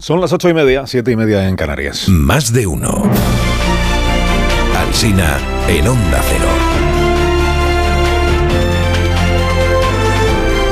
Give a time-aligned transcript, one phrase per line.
[0.00, 2.08] Son las ocho y media, siete y media en Canarias.
[2.08, 3.02] Más de uno.
[4.78, 5.36] Alsina
[5.68, 6.48] en Onda Cero.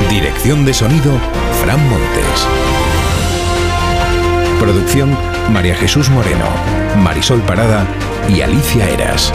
[0.09, 1.11] Dirección de sonido,
[1.61, 2.47] Fran Montes.
[4.59, 5.15] Producción,
[5.51, 6.45] María Jesús Moreno,
[6.97, 7.85] Marisol Parada
[8.27, 9.31] y Alicia Eras.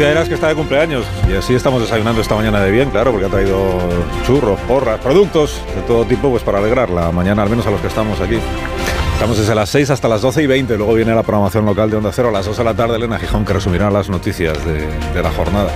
[0.00, 3.10] Alicia Eras que está de cumpleaños y así estamos desayunando esta mañana de bien, claro,
[3.10, 3.78] porque ha traído
[4.24, 7.82] churros, porras, productos de todo tipo pues para alegrar la mañana, al menos a los
[7.82, 8.38] que estamos aquí.
[9.12, 11.98] Estamos desde las 6 hasta las 12 y 20, luego viene la programación local de
[11.98, 15.22] Onda Cero a las 2 de la tarde, Elena Gijón, que resumirá las noticias de
[15.22, 15.70] la jornada.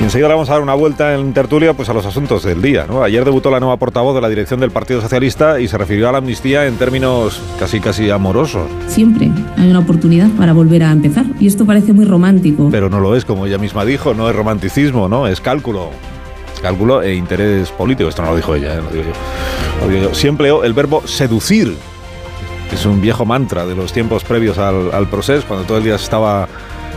[0.00, 2.62] Y enseguida le vamos a dar una vuelta en tertulia pues, a los asuntos del
[2.62, 2.86] día.
[2.88, 3.02] ¿no?
[3.02, 6.12] Ayer debutó la nueva portavoz de la dirección del Partido Socialista y se refirió a
[6.12, 8.68] la amnistía en términos casi casi amorosos.
[8.86, 12.68] Siempre hay una oportunidad para volver a empezar y esto parece muy romántico.
[12.70, 15.26] Pero no lo es, como ella misma dijo, no es romanticismo, ¿no?
[15.26, 15.90] Es cálculo.
[16.62, 18.08] Cálculo e interés político.
[18.08, 18.80] Esto no lo dijo ella, ¿eh?
[18.82, 19.84] lo, digo yo.
[19.84, 20.14] lo digo yo.
[20.14, 21.74] Sí el verbo seducir.
[22.72, 25.98] Es un viejo mantra de los tiempos previos al, al proceso, cuando todo el día
[25.98, 26.46] se estaba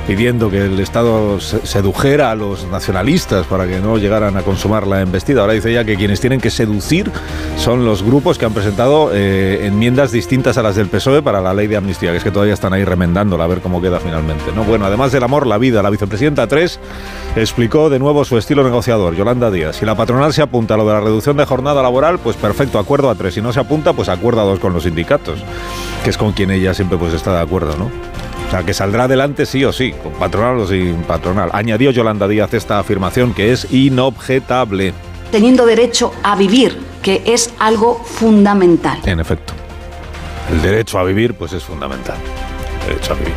[0.08, 5.02] pidiendo que el Estado sedujera a los nacionalistas para que no llegaran a consumar la
[5.02, 5.42] embestida.
[5.42, 7.12] Ahora dice ella que quienes tienen que seducir
[7.58, 11.54] son los grupos que han presentado eh, enmiendas distintas a las del PSOE para la
[11.54, 14.52] ley de amnistía, que es que todavía están ahí remendándola a ver cómo queda finalmente.
[14.56, 14.64] ¿no?
[14.64, 16.80] Bueno, además del amor, la vida, la vicepresidenta 3
[17.36, 19.78] explicó de nuevo su estilo negociador, Yolanda Díaz.
[19.78, 22.80] Si la patronal se apunta a lo de la reducción de jornada laboral, pues perfecto,
[22.80, 23.36] acuerdo a tres.
[23.36, 25.40] Si no se apunta, pues acuerdo a dos con los sindicatos,
[26.04, 28.21] que es con quien ella siempre pues está de acuerdo, ¿no?
[28.52, 31.50] O sea, que saldrá adelante sí o sí, con patronal o sin patronal.
[31.54, 34.94] Añadió Yolanda Díaz esta afirmación que es inobjetable.
[35.32, 39.00] Teniendo derecho a vivir, que es algo fundamental.
[39.06, 39.54] En efecto.
[40.52, 42.18] El derecho a vivir, pues es fundamental.
[42.82, 43.34] El derecho a vivir.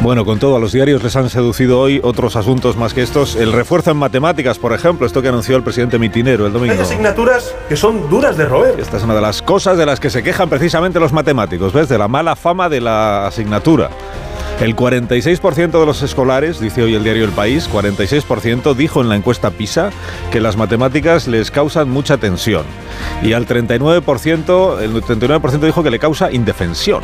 [0.00, 3.34] Bueno, con todo, a los diarios les han seducido hoy otros asuntos más que estos.
[3.34, 6.74] El refuerzo en matemáticas, por ejemplo, esto que anunció el presidente Mitinero el domingo.
[6.74, 8.78] Hay asignaturas que son duras de roer.
[8.78, 11.88] Esta es una de las cosas de las que se quejan precisamente los matemáticos, ¿ves?
[11.88, 13.90] De la mala fama de la asignatura.
[14.60, 19.14] El 46% de los escolares, dice hoy el diario El País, 46% dijo en la
[19.14, 19.90] encuesta PISA
[20.32, 22.64] que las matemáticas les causan mucha tensión.
[23.22, 27.02] Y al 39%, el 39% dijo que le causa indefensión.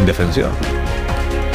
[0.00, 0.50] Indefensión.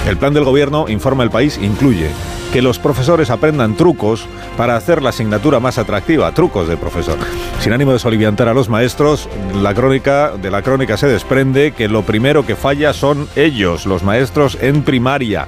[0.07, 2.09] El plan del gobierno, informa el país, incluye
[2.51, 4.25] que los profesores aprendan trucos
[4.55, 7.17] para hacer la asignatura más atractiva, trucos de profesor.
[7.59, 11.87] Sin ánimo de soliviantar a los maestros, la crónica, de la crónica se desprende que
[11.87, 15.47] lo primero que falla son ellos, los maestros en primaria.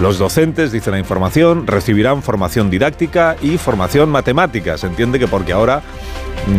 [0.00, 4.78] Los docentes, dice la información, recibirán formación didáctica y formación matemática.
[4.78, 5.82] Se entiende que porque ahora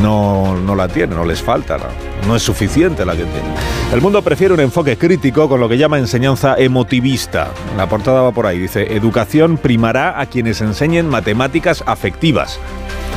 [0.01, 1.85] no, no la tienen, no les falta, no,
[2.27, 3.53] no es suficiente la que tienen.
[3.91, 7.49] El mundo prefiere un enfoque crítico con lo que llama enseñanza emotivista.
[7.75, 12.59] La portada va por ahí, dice, educación primará a quienes enseñen matemáticas afectivas.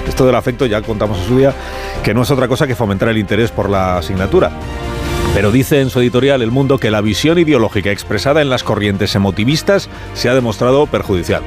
[0.09, 1.54] Esto del afecto ya contamos en su día
[2.03, 4.50] que no es otra cosa que fomentar el interés por la asignatura.
[5.37, 9.15] Pero dice en su editorial El Mundo que la visión ideológica expresada en las corrientes
[9.15, 11.43] emotivistas se ha demostrado perjudicial.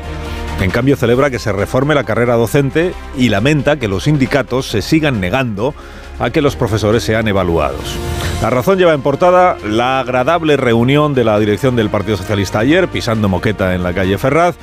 [0.62, 4.84] En cambio, celebra que se reforme la carrera docente y lamenta que los sindicatos se
[4.84, 5.74] sigan negando
[6.20, 7.98] a que los profesores sean evaluados.
[8.44, 12.90] La razón lleva en portada la agradable reunión de la dirección del Partido Socialista ayer,
[12.90, 14.56] pisando moqueta en la calle Ferraz.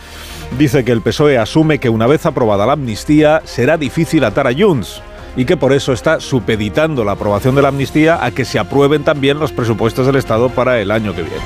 [0.56, 4.54] Dice que el PSOE asume que una vez aprobada la amnistía será difícil atar a
[4.56, 5.02] Junts
[5.36, 9.04] y que por eso está supeditando la aprobación de la amnistía a que se aprueben
[9.04, 11.44] también los presupuestos del Estado para el año que viene.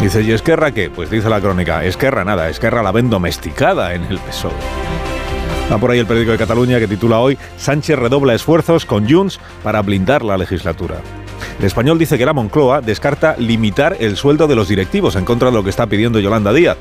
[0.00, 0.90] Dice, ¿y Esquerra qué?
[0.90, 4.52] Pues dice la crónica, Esquerra nada, Esquerra la ven domesticada en el PSOE.
[5.72, 9.40] Va por ahí el periódico de Cataluña que titula hoy Sánchez redobla esfuerzos con Junts
[9.64, 10.96] para blindar la legislatura.
[11.58, 15.50] El español dice que la Moncloa descarta limitar el sueldo de los directivos en contra
[15.50, 16.76] de lo que está pidiendo Yolanda Díaz.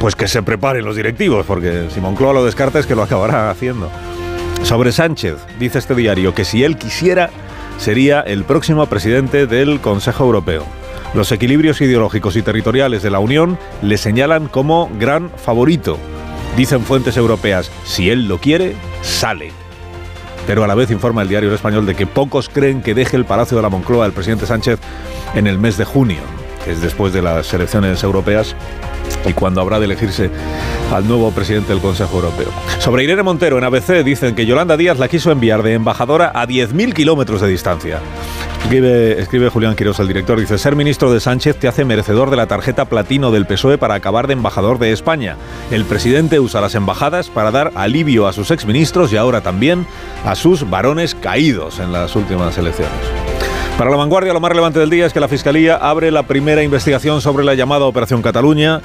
[0.00, 3.50] Pues que se preparen los directivos, porque si Moncloa lo descarta es que lo acabará
[3.50, 3.90] haciendo.
[4.62, 7.30] Sobre Sánchez, dice este diario que si él quisiera,
[7.78, 10.64] sería el próximo presidente del Consejo Europeo.
[11.12, 15.98] Los equilibrios ideológicos y territoriales de la Unión le señalan como gran favorito.
[16.56, 19.50] Dicen fuentes europeas, si él lo quiere, sale.
[20.46, 23.16] Pero a la vez informa el diario El Español de que pocos creen que deje
[23.16, 24.78] el Palacio de la Moncloa el presidente Sánchez
[25.34, 26.20] en el mes de junio,
[26.64, 28.54] que es después de las elecciones europeas
[29.26, 30.30] y cuando habrá de elegirse
[30.92, 32.48] al nuevo presidente del Consejo Europeo.
[32.78, 36.46] Sobre Irene Montero en ABC dicen que Yolanda Díaz la quiso enviar de embajadora a
[36.46, 38.00] 10.000 kilómetros de distancia.
[38.64, 42.46] Escribe, Julián Quiroz, el director, dice, ser ministro de Sánchez te hace merecedor de la
[42.46, 45.36] tarjeta platino del PSOE para acabar de embajador de España.
[45.70, 49.86] El presidente usa las embajadas para dar alivio a sus exministros y ahora también
[50.24, 53.29] a sus varones caídos en las últimas elecciones.
[53.80, 56.62] Para la vanguardia, lo más relevante del día es que la Fiscalía abre la primera
[56.62, 58.82] investigación sobre la llamada Operación Cataluña.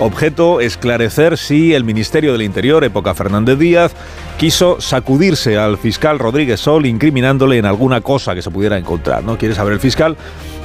[0.00, 3.92] Objeto, esclarecer si el Ministerio del Interior, época Fernández Díaz,
[4.38, 9.22] quiso sacudirse al fiscal Rodríguez Sol incriminándole en alguna cosa que se pudiera encontrar.
[9.22, 9.36] ¿no?
[9.36, 10.16] Quiere saber el fiscal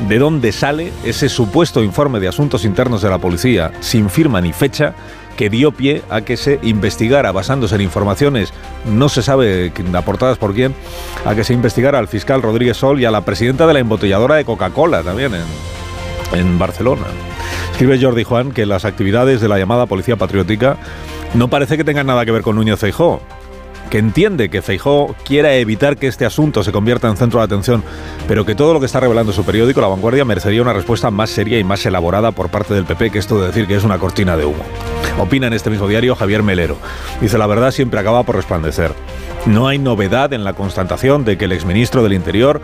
[0.07, 4.53] de dónde sale ese supuesto informe de asuntos internos de la policía, sin firma ni
[4.53, 4.93] fecha,
[5.37, 8.53] que dio pie a que se investigara, basándose en informaciones,
[8.85, 10.73] no se sabe aportadas por quién,
[11.25, 14.35] a que se investigara al fiscal Rodríguez Sol y a la presidenta de la embotelladora
[14.35, 15.31] de Coca-Cola también
[16.33, 17.05] en, Barcelona.
[17.71, 20.77] Escribe Jordi Juan que las actividades de la llamada Policía Patriótica
[21.33, 23.21] no parece que tengan nada que ver con Núñez Feijó,
[23.89, 27.83] que entiende que Feijó quiera evitar que este asunto se convierta en centro de atención,
[28.27, 31.29] pero que todo lo que está revelando su periódico, La Vanguardia, merecería una respuesta más
[31.29, 33.99] seria y más elaborada por parte del PP que esto de decir que es una
[33.99, 34.63] cortina de humo.
[35.19, 36.77] Opina en este mismo diario Javier Melero.
[37.21, 38.93] Dice, la verdad siempre acaba por resplandecer.
[39.45, 42.61] No hay novedad en la constatación de que el exministro del Interior,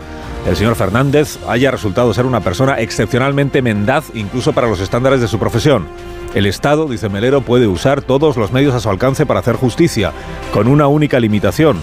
[0.48, 5.28] el señor Fernández, haya resultado ser una persona excepcionalmente mendaz incluso para los estándares de
[5.28, 5.86] su profesión.
[6.34, 10.12] El Estado, dice Melero, puede usar todos los medios a su alcance para hacer justicia,
[10.52, 11.80] con una única limitación,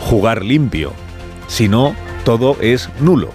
[0.00, 0.92] jugar limpio.
[1.46, 3.30] Si no, todo es nulo.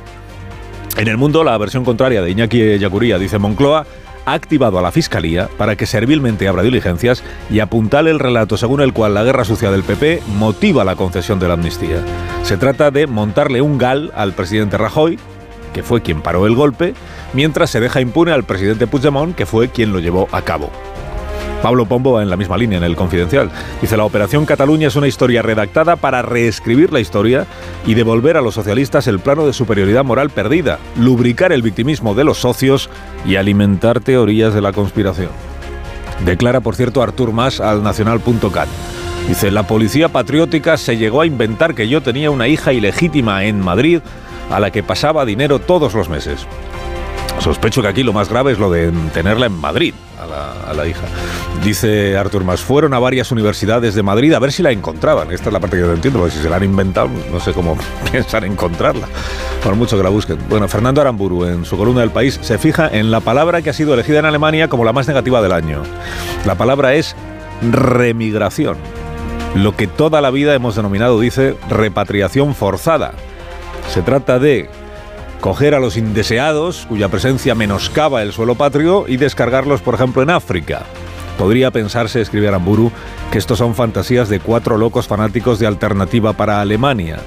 [0.97, 3.87] En el mundo, la versión contraria de Iñaki Yacuría, dice Moncloa,
[4.25, 8.81] ha activado a la Fiscalía para que servilmente abra diligencias y apuntale el relato según
[8.81, 12.03] el cual la guerra sucia del PP motiva la concesión de la amnistía.
[12.43, 15.17] Se trata de montarle un gal al presidente Rajoy,
[15.73, 16.93] que fue quien paró el golpe,
[17.33, 20.69] mientras se deja impune al presidente Puigdemont, que fue quien lo llevó a cabo.
[21.61, 23.51] Pablo Pombo va en la misma línea, en el Confidencial.
[23.81, 27.45] Dice, la Operación Cataluña es una historia redactada para reescribir la historia
[27.85, 32.23] y devolver a los socialistas el plano de superioridad moral perdida, lubricar el victimismo de
[32.23, 32.89] los socios
[33.25, 35.29] y alimentar teorías de la conspiración.
[36.25, 38.67] Declara, por cierto, Artur Mas al nacional.cat.
[39.27, 43.61] Dice, la policía patriótica se llegó a inventar que yo tenía una hija ilegítima en
[43.61, 44.01] Madrid
[44.51, 46.45] a la que pasaba dinero todos los meses.
[47.39, 51.01] Sospecho que aquí lo más grave es lo de tenerla en Madrid, a la, hija.
[51.63, 55.31] Dice Artur Mas, fueron a varias universidades de Madrid a ver si la encontraban.
[55.31, 57.53] Esta es la parte que no entiendo, porque si se la han inventado, no sé
[57.53, 57.75] cómo
[58.11, 59.07] piensan encontrarla,
[59.63, 60.37] por mucho que la busquen.
[60.49, 63.73] Bueno, Fernando Aramburu, en su columna del país, se fija en la palabra que ha
[63.73, 65.81] sido elegida en Alemania como la más negativa del año.
[66.45, 67.15] La palabra es
[67.63, 68.77] remigración.
[69.55, 73.13] Lo que toda la vida hemos denominado, dice, repatriación forzada.
[73.89, 74.69] Se trata de
[75.41, 80.29] coger a los indeseados, cuya presencia menoscaba el suelo patrio, y descargarlos, por ejemplo, en
[80.29, 80.83] África.
[81.37, 82.91] Podría pensarse, escribe Aramburu,
[83.31, 87.19] que estos son fantasías de cuatro locos fanáticos de alternativa para Alemania.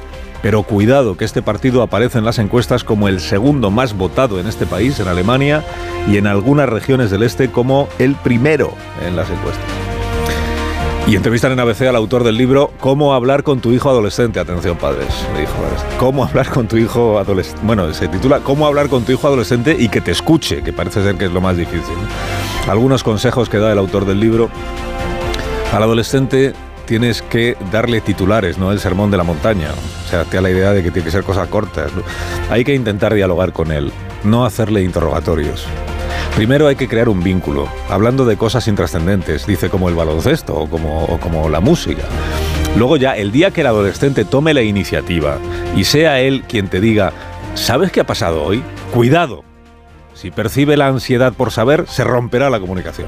[0.42, 4.46] Pero cuidado que este partido aparece en las encuestas como el segundo más votado en
[4.46, 5.64] este país, en Alemania,
[6.06, 8.74] y en algunas regiones del este como el primero
[9.04, 9.93] en las encuestas.
[11.06, 14.40] Y entrevistan en ABC al autor del libro Cómo hablar con tu hijo adolescente.
[14.40, 15.52] Atención, padres, le dijo.
[15.98, 17.60] ¿Cómo hablar con tu hijo adolescente?
[17.62, 21.02] Bueno, se titula Cómo hablar con tu hijo adolescente y que te escuche, que parece
[21.02, 21.94] ser que es lo más difícil.
[22.68, 24.48] Algunos consejos que da el autor del libro.
[25.74, 26.54] Al adolescente
[26.86, 29.68] tienes que darle titulares, no el sermón de la montaña.
[30.06, 31.92] O sea, te da la idea de que tiene que ser cosas cortas.
[32.50, 33.92] Hay que intentar dialogar con él,
[34.24, 35.66] no hacerle interrogatorios.
[36.36, 40.68] Primero hay que crear un vínculo, hablando de cosas intrascendentes, dice como el baloncesto o
[40.68, 42.02] como, como la música.
[42.76, 45.38] Luego ya, el día que el adolescente tome la iniciativa
[45.76, 47.12] y sea él quien te diga,
[47.54, 48.64] ¿sabes qué ha pasado hoy?
[48.92, 49.44] Cuidado.
[50.14, 53.06] Si percibe la ansiedad por saber, se romperá la comunicación.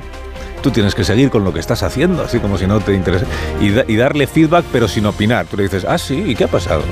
[0.62, 3.26] Tú tienes que seguir con lo que estás haciendo, así como si no te interesa.
[3.60, 5.46] Y, darle feedback, pero sin opinar.
[5.46, 6.82] Tú le dices, ah, sí, ¿y qué ha pasado?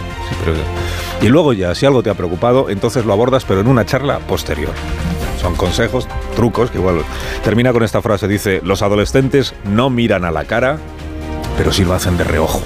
[1.22, 4.18] Y luego ya, si algo te ha preocupado, entonces lo abordas, pero en una charla
[4.18, 4.72] posterior.
[5.44, 7.04] Son consejos, trucos, que igual
[7.42, 8.26] termina con esta frase.
[8.26, 10.78] Dice, los adolescentes no miran a la cara,
[11.58, 12.62] pero sí lo hacen de reojo.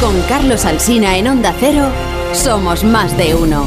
[0.00, 1.84] Con Carlos Alsina en Onda Cero,
[2.32, 3.66] somos más de uno.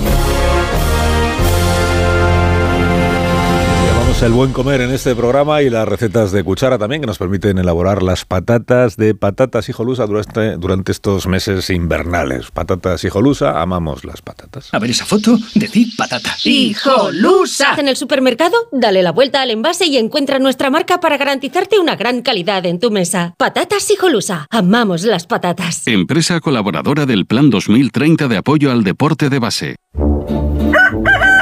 [4.25, 7.57] El buen comer en este programa y las recetas de cuchara también que nos permiten
[7.57, 12.49] elaborar las patatas de patatas hijolusa durante, durante estos meses invernales.
[12.51, 14.69] Patatas hijolusa, amamos las patatas.
[14.71, 16.37] A ver esa foto, decir patata.
[16.45, 17.75] ¡Hijolusa!
[17.77, 21.97] En el supermercado, dale la vuelta al envase y encuentra nuestra marca para garantizarte una
[21.97, 23.33] gran calidad en tu mesa.
[23.37, 25.85] Patatas hijolusa, amamos las patatas.
[25.85, 29.75] Empresa colaboradora del Plan 2030 de apoyo al deporte de base.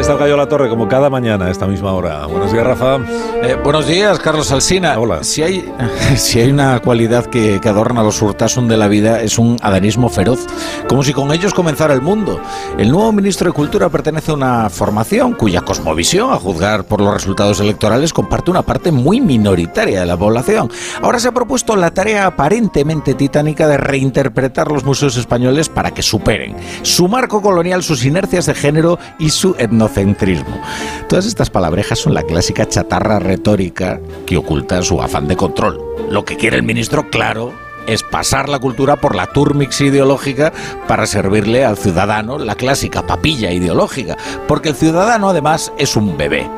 [0.00, 2.26] está el gallo a la torre como cada mañana a esta misma hora.
[2.26, 2.98] Buenos días, Rafa.
[3.42, 4.98] Eh, buenos días, Carlos Alsina.
[4.98, 5.24] Hola.
[5.24, 5.72] Si hay,
[6.16, 10.08] si hay una cualidad que, que adorna los hurtasun de la vida es un adanismo
[10.08, 10.46] feroz,
[10.88, 12.40] como si con ellos comenzara el mundo.
[12.78, 17.12] El nuevo ministro de Cultura pertenece a una formación cuya cosmovisión, a juzgar por los
[17.12, 20.70] resultados electorales, comparte una parte muy minoritaria de la población.
[21.02, 26.02] Ahora se ha propuesto la tarea aparentemente titánica de reinterpretar los museos españoles para que
[26.02, 29.56] superen su marco colonial, sus inercias de género y su
[29.88, 30.60] etnocentrismo.
[31.08, 35.80] Todas estas palabrejas son la clásica chatarra retórica que oculta su afán de control.
[36.10, 37.52] Lo que quiere el ministro, claro,
[37.88, 40.52] es pasar la cultura por la turmix ideológica
[40.86, 44.16] para servirle al ciudadano la clásica papilla ideológica,
[44.46, 46.48] porque el ciudadano además es un bebé.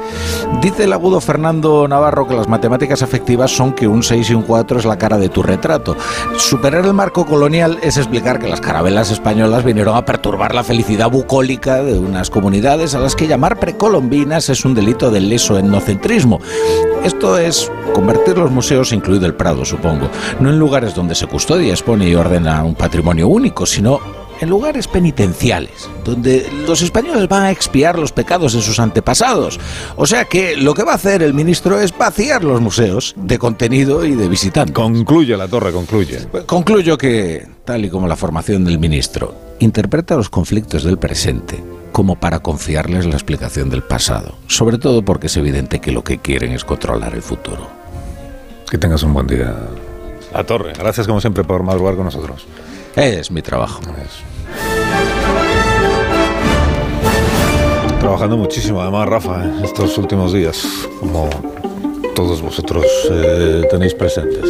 [0.61, 4.43] Dice el agudo Fernando Navarro que las matemáticas afectivas son que un 6 y un
[4.43, 5.97] 4 es la cara de tu retrato.
[6.37, 11.11] Superar el marco colonial es explicar que las carabelas españolas vinieron a perturbar la felicidad
[11.11, 16.41] bucólica de unas comunidades a las que llamar precolombinas es un delito del leso etnocentrismo.
[17.05, 20.09] Esto es convertir los museos, incluido el Prado, supongo,
[20.39, 24.01] no en lugares donde se custodia, expone y ordena un patrimonio único, sino
[24.41, 29.61] en lugares penitenciales, donde los españoles van a expiar los pecados de sus antepasados.
[29.97, 33.39] O sea que lo que va a hacer el ministro es vaciar los museos de
[33.39, 34.75] contenido y de visitantes.
[34.75, 36.27] Concluye la torre, concluye.
[36.47, 41.63] Concluyo que, tal y como la formación del ministro, interpreta los conflictos del presente
[41.93, 46.17] como para confiarles la explicación del pasado, sobre todo porque es evidente que lo que
[46.17, 47.69] quieren es controlar el futuro.
[48.71, 49.55] Que tengas un buen día.
[50.33, 50.73] La torre.
[50.79, 52.47] Gracias como siempre por madrugar con nosotros.
[52.97, 53.81] Es mi trabajo.
[58.01, 59.53] Trabajando muchísimo, además, Rafa, ¿eh?
[59.63, 60.67] estos últimos días,
[61.01, 61.29] como
[62.15, 64.45] todos vosotros eh, tenéis presentes.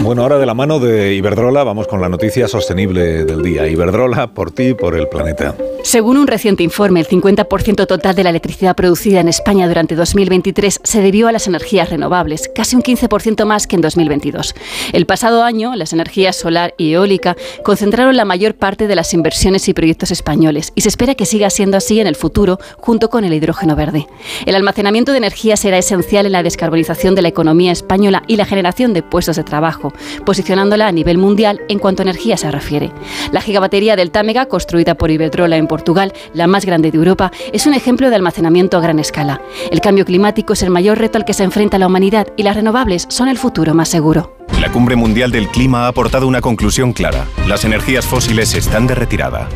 [0.00, 3.66] Bueno, ahora de la mano de Iberdrola vamos con la noticia sostenible del día.
[3.66, 5.54] Iberdrola, por ti, por el planeta.
[5.86, 10.80] Según un reciente informe, el 50% total de la electricidad producida en España durante 2023
[10.82, 14.56] se debió a las energías renovables, casi un 15% más que en 2022.
[14.92, 19.68] El pasado año, las energías solar y eólica concentraron la mayor parte de las inversiones
[19.68, 23.22] y proyectos españoles y se espera que siga siendo así en el futuro, junto con
[23.22, 24.08] el hidrógeno verde.
[24.44, 28.44] El almacenamiento de energía será esencial en la descarbonización de la economía española y la
[28.44, 29.92] generación de puestos de trabajo,
[30.24, 32.90] posicionándola a nivel mundial en cuanto a energía se refiere.
[33.30, 37.66] La gigabatería del Támega, construida por Iberdrola en Portugal, la más grande de Europa, es
[37.66, 39.42] un ejemplo de almacenamiento a gran escala.
[39.70, 42.56] El cambio climático es el mayor reto al que se enfrenta la humanidad y las
[42.56, 44.34] renovables son el futuro más seguro.
[44.58, 47.26] La Cumbre Mundial del Clima ha aportado una conclusión clara.
[47.46, 49.48] Las energías fósiles están de retirada.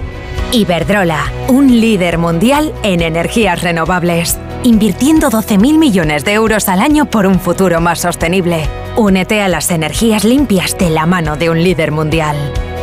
[0.53, 7.27] Iberdrola, un líder mundial en energías renovables, invirtiendo 12.000 millones de euros al año por
[7.27, 8.69] un futuro más sostenible.
[8.97, 12.37] Únete a las energías limpias de la mano de un líder mundial.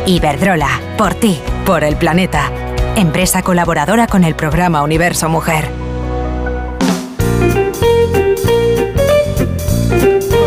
[0.06, 2.50] Iberdrola, por ti, por el planeta.
[2.98, 5.87] Empresa colaboradora con el programa Universo Mujer.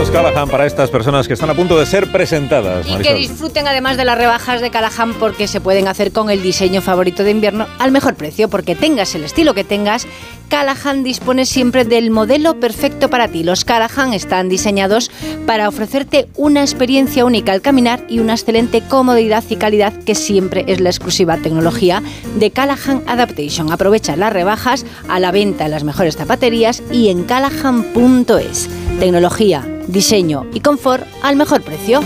[0.09, 2.87] Callahan para estas personas que están a punto de ser presentadas.
[2.87, 6.41] Y que disfruten además de las rebajas de Callahan porque se pueden hacer con el
[6.41, 10.07] diseño favorito de invierno al mejor precio, porque tengas el estilo que tengas,
[10.49, 13.43] Callahan dispone siempre del modelo perfecto para ti.
[13.43, 15.11] Los Callahan están diseñados
[15.45, 20.65] para ofrecerte una experiencia única al caminar y una excelente comodidad y calidad que siempre
[20.67, 22.03] es la exclusiva tecnología
[22.35, 23.71] de Callahan Adaptation.
[23.71, 28.69] Aprovecha las rebajas a la venta en las mejores zapaterías y en callahan.es.
[28.99, 32.01] Tecnología, diseño y confort al mejor precio.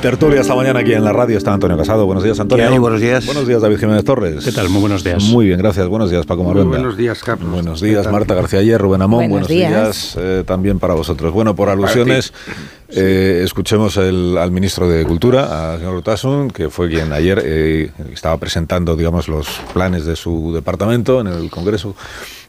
[0.00, 2.06] Tertulia esta mañana aquí en la radio está Antonio Casado.
[2.06, 2.66] Buenos días, Antonio.
[2.66, 2.78] ¿Qué hay?
[2.78, 3.26] Buenos días.
[3.26, 4.44] Buenos días, David Jiménez Torres.
[4.44, 4.68] ¿Qué tal?
[4.68, 5.22] Muy buenos días.
[5.24, 5.88] Muy bien, gracias.
[5.88, 6.68] Buenos días, Paco Maruenda.
[6.68, 7.50] Muy buenos días, Carlos.
[7.50, 9.28] Buenos días, Marta García Ayer, Rubén Amón.
[9.28, 11.32] Buenos Buenos, días, días eh, también para vosotros.
[11.32, 12.32] Bueno, por alusiones,
[12.88, 17.90] eh, escuchemos el- al ministro de Cultura, al señor Utasun, que fue quien ayer eh,
[18.12, 21.94] estaba presentando, digamos, los planes de su departamento en el Congreso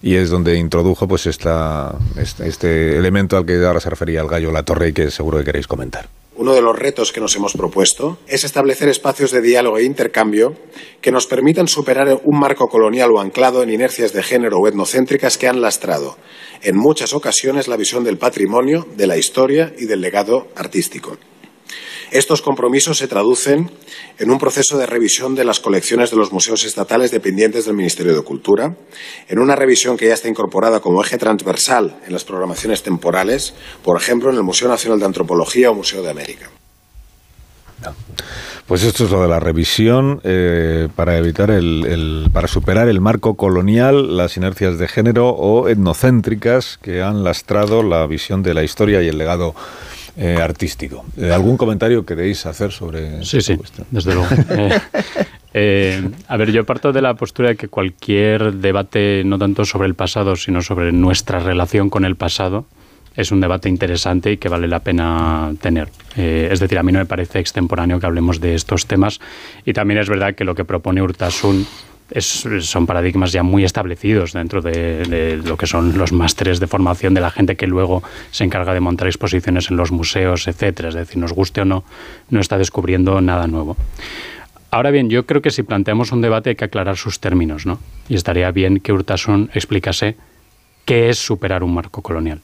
[0.02, 4.28] y es donde introdujo pues esta, este, este elemento al que ahora se refería el
[4.28, 6.08] gallo La Torre y que seguro que queréis comentar.
[6.38, 10.54] Uno de los retos que nos hemos propuesto es establecer espacios de diálogo e intercambio
[11.02, 15.40] que nos permitan superar un marco colonial o anclado en inercias de género o etnocéntricas
[15.40, 16.16] que han lastrado
[16.62, 21.18] en muchas ocasiones la visión del patrimonio, de la historia y del legado artístico.
[22.12, 23.70] Estos compromisos se traducen
[24.18, 28.16] en un proceso de revisión de las colecciones de los museos estatales dependientes del Ministerio
[28.16, 28.76] de Cultura,
[29.28, 33.98] en una revisión que ya está incorporada como eje transversal en las programaciones temporales, por
[33.98, 36.50] ejemplo, en el Museo Nacional de Antropología o Museo de América.
[38.66, 43.00] Pues esto es lo de la revisión eh, para evitar el, el- para superar el
[43.00, 48.64] marco colonial, las inercias de género o etnocéntricas que han lastrado la visión de la
[48.64, 49.56] historia y el legado
[50.20, 51.06] eh, artístico.
[51.16, 53.56] Eh, ¿Algún comentario queréis hacer sobre sí, sí,
[53.92, 54.28] Desde luego.
[55.60, 59.88] Eh, a ver, yo parto de la postura de que cualquier debate, no tanto sobre
[59.88, 62.66] el pasado, sino sobre nuestra relación con el pasado,
[63.16, 65.90] es un debate interesante y que vale la pena tener.
[66.16, 69.20] es decir, a mí no me parece extemporáneo que hablemos de estos temas
[69.66, 71.66] y también es verdad que lo que propone Urtasun
[72.20, 77.22] son paradigmas ya muy establecidos dentro de, lo que son los másteres de formación de
[77.22, 80.90] la gente que luego se encarga de montar exposiciones en los museos, etcétera.
[80.90, 81.84] Es decir, nos guste o no,
[82.30, 83.76] no está descubriendo nada nuevo.
[84.72, 87.80] Ahora bien, yo creo que si planteamos un debate hay que aclarar sus términos, ¿no?
[88.10, 90.18] Y estaría bien que Urtasun explicase
[90.86, 92.42] qué es superar un marco colonial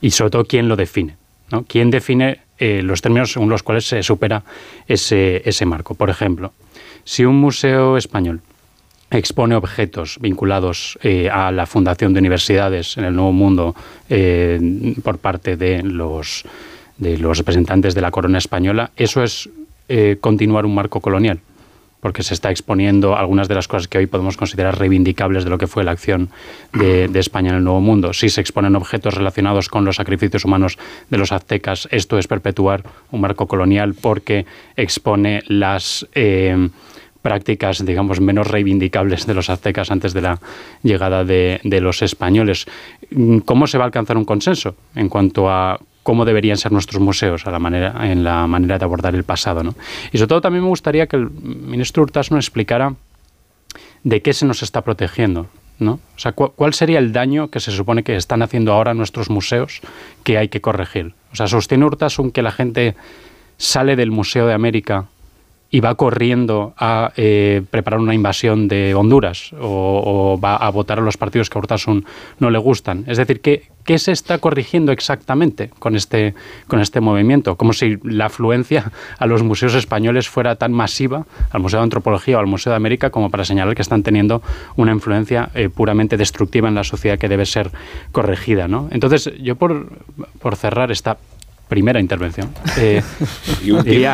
[0.00, 1.16] y sobre todo quién lo define,
[1.50, 1.64] ¿no?
[1.64, 4.42] ¿Quién define eh, los términos según los cuales se supera
[4.88, 5.94] ese, ese marco?
[5.94, 6.52] Por ejemplo,
[7.04, 8.40] si un museo español
[9.10, 13.74] expone objetos vinculados eh, a la fundación de universidades en el Nuevo Mundo
[14.08, 16.44] eh, por parte de los,
[16.96, 19.48] de los representantes de la corona española, eso es
[19.88, 21.40] eh, continuar un marco colonial,
[22.00, 25.58] porque se está exponiendo algunas de las cosas que hoy podemos considerar reivindicables de lo
[25.58, 26.30] que fue la acción
[26.72, 28.12] de, de España en el Nuevo Mundo.
[28.12, 30.78] Si se exponen objetos relacionados con los sacrificios humanos
[31.10, 36.06] de los aztecas, esto es perpetuar un marco colonial porque expone las
[37.22, 40.38] prácticas, digamos, menos reivindicables de los aztecas antes de la
[40.82, 42.66] llegada de, los españoles.
[43.44, 47.46] ¿Cómo se va a alcanzar un consenso en cuanto a cómo deberían ser nuestros museos
[47.46, 49.62] a la manera, en la manera de abordar el pasado?
[49.62, 49.74] ¿no?
[50.12, 52.94] Y sobre todo también me gustaría que el ministro Hurtas nos explicara
[54.02, 55.46] de qué se nos está protegiendo.
[55.78, 55.92] ¿no?
[55.92, 59.80] O sea, ¿cuál sería el daño que se supone que están haciendo ahora nuestros museos
[60.24, 61.14] que hay que corregir?
[61.32, 62.96] O sea, ¿sostiene Urtasun que la gente
[63.56, 65.06] sale del Museo de América
[65.70, 71.02] y va corriendo a eh, preparar una invasión de Honduras o, va a votar a
[71.02, 72.04] los partidos que a Urtasun
[72.40, 73.04] no le gustan.
[73.06, 76.34] Es decir, ¿qué, ¿qué, se está corrigiendo exactamente con este,
[76.66, 77.56] con este movimiento?
[77.56, 82.38] Como si la afluencia a los museos españoles fuera tan masiva, al Museo de Antropología
[82.38, 84.42] o al Museo de América, como para señalar que están teniendo
[84.74, 87.70] una influencia eh, puramente destructiva en la sociedad que debe ser
[88.10, 88.66] corregida.
[88.66, 88.88] ¿no?
[88.90, 89.88] Entonces, yo por,
[90.40, 91.16] por cerrar esta
[91.70, 92.50] primera intervención.
[92.82, 93.02] Eh,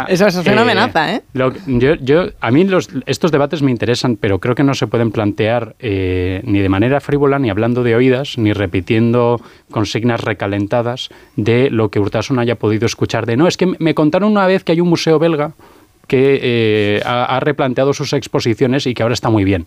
[0.08, 1.22] Eso es una amenaza, ¿eh?
[1.34, 5.76] yo, a mí los, estos debates me interesan, pero creo que no se pueden plantear
[5.78, 9.40] eh, ni de manera frívola, ni hablando de oídas, ni repitiendo
[9.70, 14.32] consignas recalentadas de lo que Urtasun haya podido escuchar de no, es que me contaron
[14.32, 15.52] una vez que hay un museo belga
[16.06, 19.66] que eh, ha replanteado sus exposiciones y que ahora está muy bien.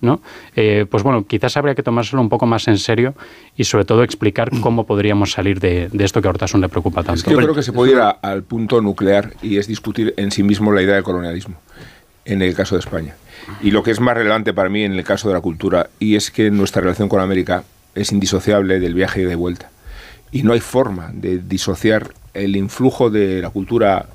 [0.00, 0.20] ¿No?
[0.56, 3.14] Eh, pues bueno, quizás habría que tomárselo un poco más en serio
[3.56, 7.30] y sobre todo explicar cómo podríamos salir de, esto que a Hortasun le preocupa tanto.
[7.30, 10.72] yo creo que se puede ir al punto nuclear y es discutir en sí mismo
[10.72, 11.56] la idea del colonialismo,
[12.24, 13.14] en el caso de España.
[13.62, 16.16] Y lo que es más relevante para mí en el caso de la cultura, y
[16.16, 19.70] es que nuestra relación con América es indisociable del viaje y de vuelta.
[20.32, 24.06] Y no hay forma de disociar el influjo de la cultura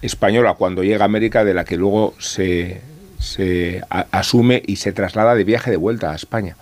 [0.00, 2.80] española cuando llega a América de la que luego se,
[3.20, 6.56] se asume y se traslada de viaje de vuelta a España.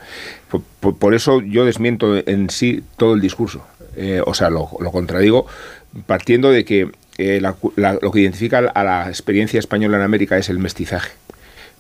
[0.81, 3.65] Por, eso yo desmiento en sí todo el discurso.
[3.97, 5.47] Eh, o sea, lo, contradigo
[6.07, 10.59] partiendo de que eh, lo que identifica a la experiencia española en América es el
[10.59, 11.11] mestizaje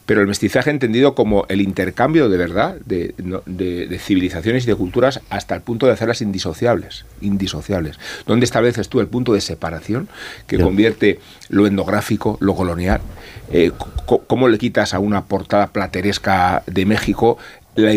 [0.08, 5.54] pero el mestizaje entendido como el intercambio de verdad de, civilizaciones y de culturas hasta
[5.54, 7.98] el punto de hacerlas indisociables, indisociables.
[8.26, 10.08] ¿Dónde estableces tú el punto de separación
[10.46, 13.02] que convierte lo endográfico, lo colonial?
[13.52, 13.70] Eh,
[14.06, 17.36] ¿Cómo le quitas a una portada plateresca de México
[17.74, 17.92] la,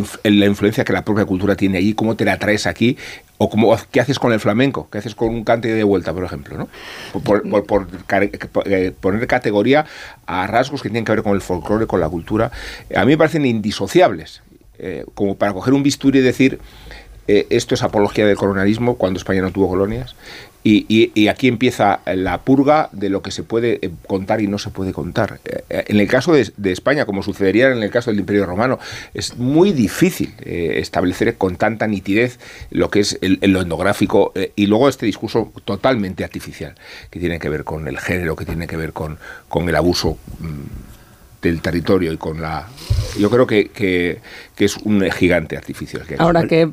[0.45, 2.97] influencia que la propia cultura tiene allí, cómo te la traes aquí,
[3.43, 6.23] o cómo, qué haces con el flamenco, qué haces con un cante de vuelta, por
[6.23, 6.69] ejemplo, ¿no?
[7.23, 7.41] Por,
[8.65, 9.87] eh, poner categoría
[10.27, 12.51] a rasgos que tienen que ver con el folclore, con la cultura,
[12.95, 14.43] a mí me parecen indisociables,
[14.77, 16.59] eh, como para coger un bisturí y decir,
[17.27, 20.15] eh, esto es apología del colonialismo cuando España no tuvo colonias,
[20.63, 24.69] y, aquí empieza la purga de lo que se puede eh, contar y no se
[24.69, 25.39] puede contar.
[25.45, 28.79] Eh, eh, en el caso de, España, como sucedería en el caso del Imperio Romano,
[29.13, 34.89] es muy difícil establecer con tanta nitidez lo que es el, lo endográfico y luego
[34.89, 36.75] este discurso totalmente artificial,
[37.09, 39.17] que tiene que ver con el género, que tiene que ver con,
[39.49, 40.90] con el abuso mm,
[41.41, 42.67] del territorio y con la...
[43.19, 44.19] Yo creo que, que,
[44.57, 46.03] es un gigante artificial.
[46.05, 46.69] Que Ahora que,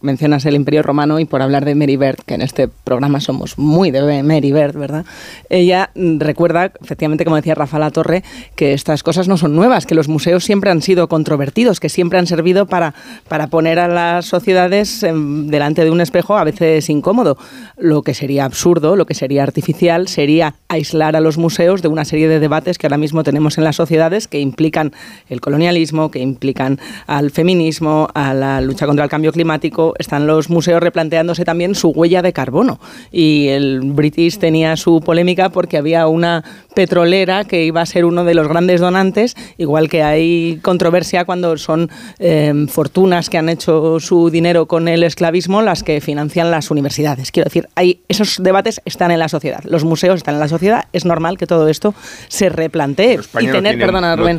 [0.00, 3.58] mencionas el Imperio Romano y por hablar de Mary Bird, que en este programa somos
[3.58, 5.04] muy de Mary Bird, ¿verdad?
[5.50, 8.22] Ella recuerda, efectivamente, como decía Rafa La Torre,
[8.54, 12.20] que estas cosas no son nuevas, que los museos siempre han sido controvertidos, que siempre
[12.20, 12.94] han servido para,
[13.26, 17.36] para poner a las sociedades delante de un espejo a veces incómodo.
[17.76, 22.04] Lo que sería absurdo, lo que sería artificial, sería aislar a los museos de una
[22.04, 24.92] serie de debates que ahora mismo tenemos en la sociedad sociedades que implican
[25.30, 29.94] el colonialismo, que implican al feminismo, a la lucha contra el cambio climático.
[29.98, 32.78] Están los museos replanteándose también su huella de carbono.
[33.10, 38.24] Y el British tenía su polémica porque había una petrolera que iba a ser uno
[38.24, 43.98] de los grandes donantes, igual que hay controversia cuando son eh, fortunas que han hecho
[43.98, 47.32] su dinero con el esclavismo las que financian las universidades.
[47.32, 50.84] Quiero decir, hay, esos debates están en la sociedad, los museos están en la sociedad,
[50.92, 51.94] es normal que todo esto
[52.28, 54.38] se replantee y tener, perdona Rubén,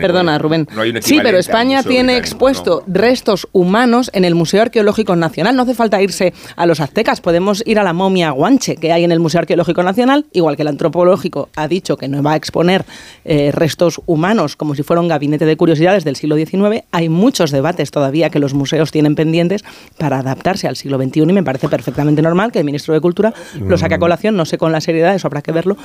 [0.00, 0.68] perdona Rubén,
[1.00, 6.00] sí, pero España tiene expuesto restos humanos en el Museo Arqueológico Nacional, no hace falta
[6.02, 9.40] irse a los aztecas, podemos ir a la momia guanche que hay en el Museo
[9.40, 12.84] Arqueológico Nacional, igual que el antropológico ha dicho que no va a exponer
[13.24, 17.50] eh, restos humanos como si fuera un gabinete de curiosidades del siglo XIX, hay muchos
[17.50, 19.64] debates todavía que los museos tienen pendientes
[19.98, 23.32] para adaptarse al siglo XXI y me parece perfectamente normal que el ministro de Cultura
[23.60, 24.00] lo saque a mm.
[24.00, 25.76] colación, no sé con la seriedad, eso habrá que verlo.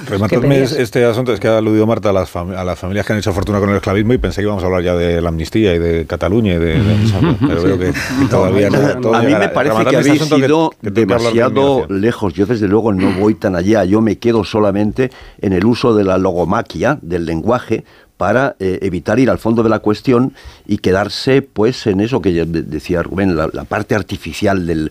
[0.78, 3.32] Este asunto, es que ha aludido Marta a las, a las familias que han hecho
[3.32, 5.80] fortuna con el esclavismo y pensé que íbamos a hablar ya de la amnistía y
[5.80, 6.82] de Cataluña y de,
[7.40, 7.94] pero veo que
[8.30, 9.16] todavía no.
[9.16, 12.34] a mí me parece que habéis este ido demasiado lejos.
[12.34, 13.86] Yo desde luego no voy tan allá.
[13.86, 17.86] Yo me quedo solamente en el uso de la logomaquia, del lenguaje,
[18.24, 20.32] para eh, evitar ir al fondo de la cuestión
[20.66, 24.90] y quedarse pues en eso que decía Rubén, la, parte artificial del,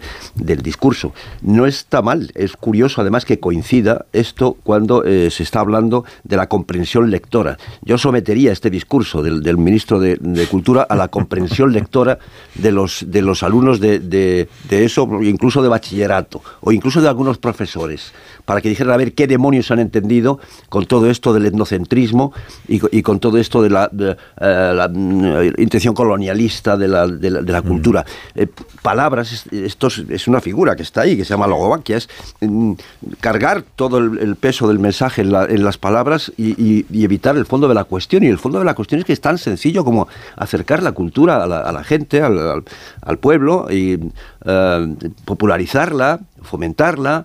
[0.63, 1.15] discurso.
[1.41, 6.37] No está mal, es curioso además que coincida esto cuando eh, se está hablando de
[6.37, 7.57] la comprensión lectora.
[7.81, 10.19] Yo sometería este discurso del, ministro de,
[10.51, 12.19] Cultura a la comprensión lectora
[12.55, 17.39] de los, de los alumnos de, de, eso, incluso de bachillerato, o incluso de algunos
[17.39, 18.13] profesores
[18.45, 22.33] para que dijeran a ver qué demonios han entendido con todo esto del etnocentrismo
[22.69, 28.05] y, con todo esto de la, eh, mm, intención colonialista de la, de la, cultura.
[28.35, 28.47] Eh,
[28.83, 32.73] palabras, esto es, una figura que está ahí, que se llama logovaquia, es mm,
[33.21, 37.85] cargar todo el, peso del mensaje en, las palabras y, evitar el fondo de la
[37.85, 38.25] cuestión.
[38.25, 41.45] Y el fondo de la cuestión es que es tan sencillo como acercar la cultura
[41.45, 43.99] a la, gente, al, pueblo, y
[44.45, 47.25] eh, popularizarla, fomentarla,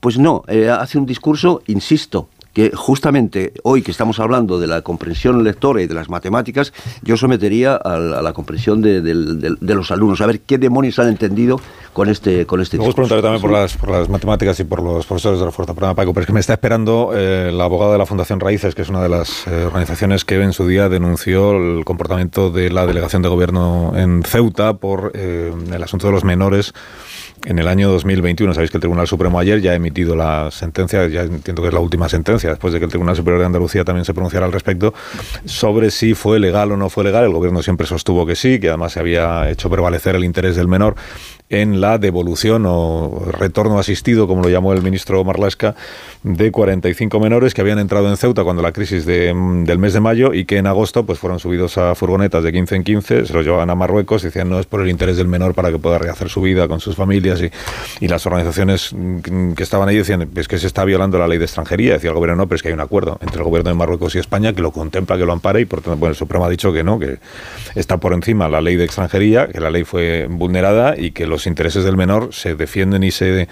[0.00, 4.80] pues no, eh, hace un discurso, insisto, que justamente hoy que estamos hablando de la
[4.82, 9.02] comprensión lectora y de las matemáticas, yo sometería a la, comprensión de,
[9.60, 11.60] los alumnos, a ver qué demonios han entendido
[11.92, 15.04] con este con este Luego preguntaré también por las, por las matemáticas y por los
[15.04, 17.92] profesores de la Fuerza Perdona, Paco, pero es que me está esperando eh, la abogada
[17.92, 20.88] de la Fundación Raíces, que es una de las eh, organizaciones que en su día
[20.88, 26.24] denunció el comportamiento de la delegación de gobierno en Ceuta por el asunto de los
[26.24, 26.72] menores
[27.44, 28.54] en el año 2021.
[28.54, 31.74] Sabéis que el Tribunal Supremo ayer ya ha emitido la sentencia, ya entiendo que es
[31.74, 34.52] la última sentencia, después de que el Tribunal Superior de Andalucía también se pronunciara al
[34.52, 34.94] respecto,
[35.44, 37.24] sobre si fue legal o no fue legal.
[37.24, 40.68] El gobierno siempre sostuvo que sí, que además se había hecho prevalecer el interés del
[40.68, 40.96] menor
[41.62, 45.74] en la devolución o retorno asistido, como lo llamó el ministro Marlasca,
[46.22, 49.32] de 45 menores que habían entrado en Ceuta cuando la crisis de,
[49.64, 52.76] del mes de mayo y que en agosto pues fueron subidos a furgonetas de 15
[52.76, 55.28] en 15, se los llevaban a Marruecos y decían no es por el interés del
[55.28, 57.50] menor para que pueda rehacer su vida con sus familias y,
[58.04, 58.94] y las organizaciones
[59.54, 62.16] que estaban ahí decían es que se está violando la ley de extranjería, decía el
[62.16, 64.52] gobierno no, pero es que hay un acuerdo entre el gobierno de Marruecos y España
[64.52, 66.82] que lo contempla, que lo ampara y por tanto bueno, el Supremo ha dicho que
[66.82, 67.18] no, que
[67.74, 71.43] está por encima la ley de extranjería, que la ley fue vulnerada y que los
[71.46, 73.48] intereses del menor se defienden y se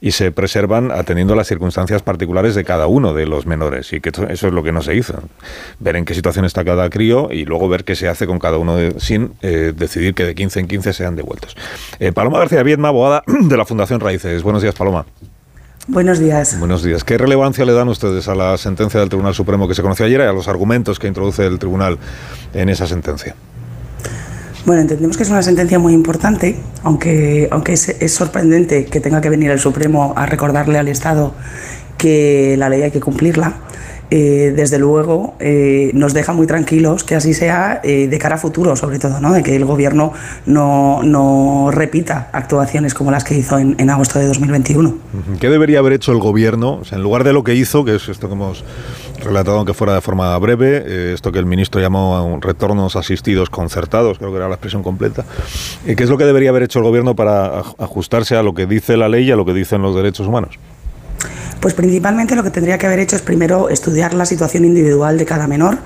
[0.00, 3.92] y se preservan atendiendo las circunstancias particulares de cada uno de los menores.
[3.92, 5.22] Y que eso es lo que no se hizo.
[5.78, 8.56] Ver en qué situación está cada crío y luego ver qué se hace con cada
[8.56, 11.56] uno sin eh, decidir que de 15 en 15 sean devueltos.
[11.98, 14.42] Eh, Paloma García Viedma, abogada de la Fundación Raíces.
[14.42, 15.04] Buenos días, Paloma.
[15.86, 16.58] Buenos días.
[16.58, 17.04] Buenos días.
[17.04, 20.20] ¿Qué relevancia le dan ustedes a la sentencia del Tribunal Supremo que se conoció ayer
[20.20, 21.98] y a los argumentos que introduce el Tribunal
[22.54, 23.34] en esa sentencia?
[24.66, 29.30] Bueno, entendemos que es una sentencia muy importante, aunque, aunque es, sorprendente que tenga que
[29.30, 31.34] venir el Supremo a recordarle al Estado
[31.96, 33.54] que la ley hay que cumplirla.
[34.12, 38.38] Eh, desde luego eh, nos deja muy tranquilos que así sea eh, de cara a
[38.38, 39.32] futuro, sobre todo, ¿no?
[39.32, 40.12] de que el Gobierno
[40.46, 44.96] no, no repita actuaciones como las que hizo en, en, agosto de 2021.
[45.38, 46.80] ¿Qué debería haber hecho el Gobierno?
[46.90, 48.64] en lugar de lo que hizo, que es esto que hemos
[49.20, 54.18] relatado aunque fuera de forma breve, eh, esto que el ministro llamó retornos asistidos concertados,
[54.18, 55.24] creo que era la expresión completa.
[55.86, 58.66] Eh, ¿Qué es lo que debería haber hecho el gobierno para ajustarse a lo que
[58.66, 60.58] dice la ley y a lo que dicen los derechos humanos?
[61.60, 65.26] Pues principalmente lo que tendría que haber hecho es primero estudiar la situación individual de
[65.26, 65.76] cada menor,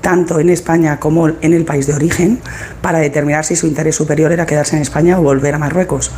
[0.00, 2.40] tanto en España como en el país de origen,
[2.80, 6.12] para determinar si su interés superior era quedarse en España o volver a Marruecos.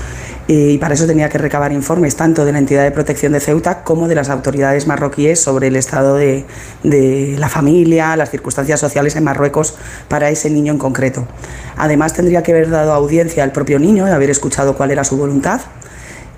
[0.46, 3.83] Y para eso tenía que recabar informes tanto de la entidad de protección de Ceuta
[3.83, 6.44] como de las autoridades marroquíes sobre el estado de,
[6.85, 9.75] la familia, las circunstancias sociales en Marruecos
[10.07, 11.27] para ese niño en concreto.
[11.77, 15.16] Además tendría que haber dado audiencia al propio niño y haber escuchado cuál era su
[15.16, 15.62] voluntad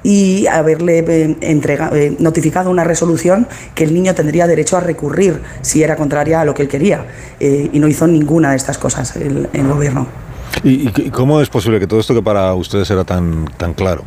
[0.03, 5.83] y haberle eh, eh, notificado una resolución que el niño tendría derecho a recurrir si
[5.83, 7.07] era contraria a lo que él quería.
[7.41, 10.07] Eh, y no hizo ninguna de estas cosas el, gobierno.
[10.65, 14.05] ¿Y, cómo es posible que todo esto que para ustedes era tan, tan claro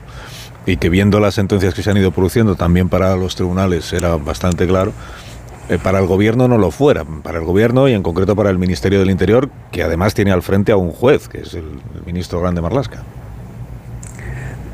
[0.67, 4.15] y que viendo las sentencias que se han ido produciendo también para los tribunales era
[4.17, 4.93] bastante claro,
[5.83, 8.99] para el gobierno no lo fuera, para el gobierno y en concreto para el Ministerio
[8.99, 12.41] del Interior, que además tiene al frente a un juez, que es el, el ministro
[12.41, 13.03] Grande Marlasca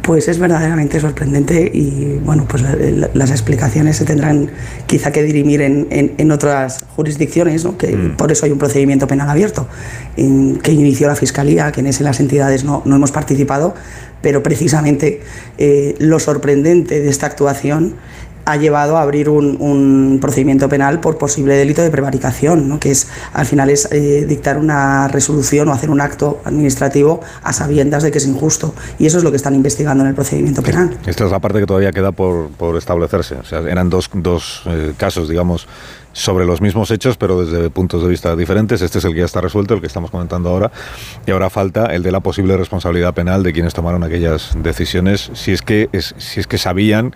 [0.01, 2.63] pues es verdaderamente sorprendente y bueno, pues
[3.13, 4.49] las explicaciones se tendrán
[4.87, 7.77] quizá que dirimir en, en, otras jurisdicciones, ¿no?
[7.77, 8.17] que mm.
[8.17, 9.67] por eso hay un procedimiento penal abierto
[10.15, 13.75] que inició la Fiscalía, que en ese las entidades no, no hemos participado,
[14.21, 15.21] pero precisamente
[15.57, 17.95] eh, lo sorprendente de esta actuación
[18.51, 22.79] ha llevado a abrir un, procedimiento penal por posible delito de prevaricación, ¿no?
[22.79, 27.53] que es al final es eh, dictar una resolución o hacer un acto administrativo a
[27.53, 28.73] sabiendas de que es injusto.
[28.99, 30.97] Y eso es lo que están investigando en el procedimiento penal.
[31.05, 33.35] Esta es la parte que todavía queda por, establecerse.
[33.35, 35.67] O sea, eran dos, dos eh, casos, digamos,
[36.13, 38.81] sobre los mismos hechos, pero desde puntos de vista diferentes.
[38.81, 40.71] Este es el que ya está resuelto, el que estamos comentando ahora.
[41.25, 45.51] Y ahora falta el de la posible responsabilidad penal de quienes tomaron aquellas decisiones, si
[45.51, 47.15] es que, es, si es que sabían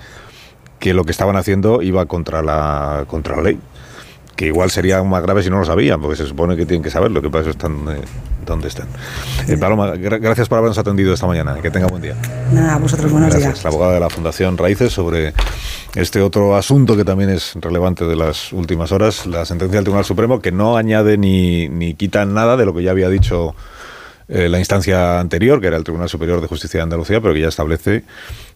[0.85, 3.59] que lo que estaban haciendo iba contra la, contra la ley.
[4.35, 6.91] Que igual sería más grave si no lo sabían, porque se supone que tienen que
[6.91, 8.01] saberlo, que para eso están eh,
[8.45, 8.87] donde están.
[9.47, 11.55] Eh, Paloma, gracias por habernos atendido esta mañana.
[11.59, 12.15] Que tenga buen día.
[12.53, 13.63] Nada, vosotros buenos días.
[13.63, 15.33] La abogada de la Fundación Raíces sobre
[15.95, 20.05] este otro asunto que también es relevante de las últimas horas, la sentencia del Tribunal
[20.05, 23.55] Supremo, que no añade ni, ni quita nada de lo que ya había dicho
[24.27, 27.41] eh, la instancia anterior, que era el Tribunal Superior de Justicia de Andalucía, pero que
[27.41, 28.03] ya establece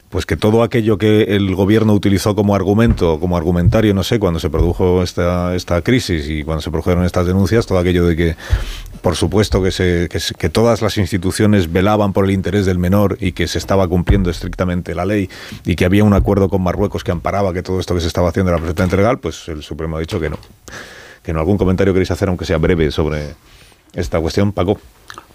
[0.10, 4.40] pues que todo aquello que el gobierno utilizó como argumento, como argumentario, no sé, cuando
[4.40, 8.36] se produjo esta, esta crisis y cuando se produjeron estas denuncias, todo aquello de que,
[9.04, 13.34] por supuesto, que, se, que, todas las instituciones velaban por el interés del menor y
[13.34, 15.30] que se estaba cumpliendo estrictamente la ley
[15.64, 18.30] y que había un acuerdo con Marruecos que amparaba que todo esto que se estaba
[18.30, 20.40] haciendo era perfectamente legal, pues el Supremo ha dicho que no.
[21.22, 21.40] Que no.
[21.40, 23.36] ¿Algún comentario queréis hacer, aunque sea breve, sobre
[23.94, 24.80] esta cuestión, Paco?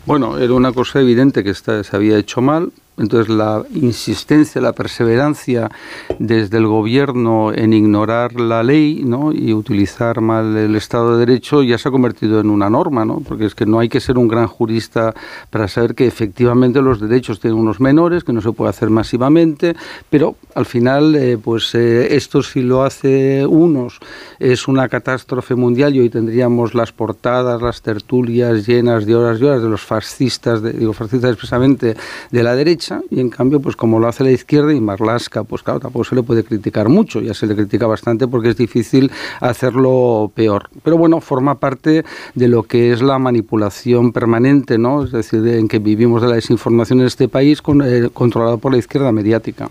[0.05, 5.71] Bueno, era una cosa evidente que se había hecho mal, entonces la insistencia, la perseverancia
[6.19, 9.33] desde el gobierno en ignorar la ley ¿no?
[9.33, 13.21] y utilizar mal el Estado de Derecho ya se ha convertido en una norma, ¿no?
[13.21, 15.13] porque es que no hay que ser un gran jurista
[15.51, 19.75] para saber que efectivamente los derechos tienen unos menores, que no se puede hacer masivamente,
[20.09, 23.99] pero al final eh, pues eh, esto si lo hace unos
[24.39, 29.45] es una catástrofe mundial y hoy tendríamos las portadas, las tertulias llenas de horas y
[29.45, 31.97] horas de los fascistas, digo fascistas expresamente
[32.31, 35.63] de la derecha, y en cambio, pues como lo hace la izquierda y Marlaska, pues
[35.63, 39.11] claro, tampoco se le puede criticar mucho, ya se le critica bastante porque es difícil
[39.41, 40.69] hacerlo peor.
[40.83, 45.05] Pero bueno, forma parte de lo que es la manipulación permanente, ¿no?
[45.05, 48.73] Es decir, en que vivimos de la desinformación en este país con, eh, controlado por
[48.73, 49.71] la izquierda mediática.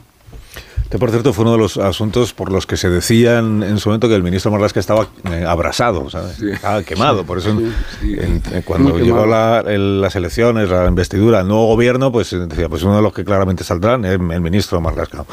[0.93, 3.89] Este, por cierto, fue uno de los asuntos por los que se decía en, su
[3.89, 7.23] momento que el ministro Marlaska estaba eh, abrasado, estaba quemado.
[7.23, 7.59] Por eso,
[8.03, 12.97] eh, cuando llegó las elecciones, la investidura, el nuevo gobierno, pues eh, decía, pues uno
[12.97, 15.25] de los que claramente saldrán es el ministro Marlaska.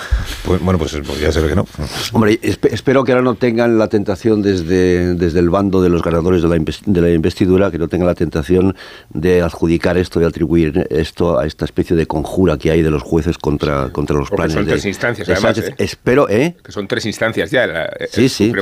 [0.47, 1.67] Pues, bueno, pues ya se ve que no.
[2.15, 6.41] Hombre, espero que ahora no tengan la tentación desde, desde el bando de los ganadores
[6.41, 8.75] de la, de la investidura, que no tengan la tentación
[9.11, 13.03] de adjudicar esto, de atribuir esto a esta especie de conjura que hay de los
[13.03, 14.55] jueces contra, contra los planes.
[14.55, 15.75] Son tres instancias, ¿eh?
[15.79, 16.57] Espero, ¿eh?
[16.63, 17.91] Que son tres instancias ya.
[18.11, 18.53] sí, sí,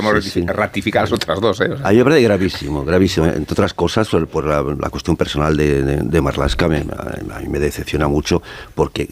[0.45, 1.69] ratificar las otras dos, ¿eh?
[1.83, 3.27] A mí me parece gravísimo, gravísimo.
[3.27, 8.41] Entre otras cosas, por la, cuestión personal de, de, Marlaska, a mí me decepciona mucho
[8.75, 9.07] porque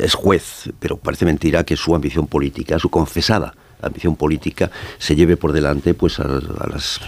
[0.00, 5.36] es juez, pero parece mentira que su ambición política, su confesada ambición política, se lleve
[5.36, 7.00] por delante pues a las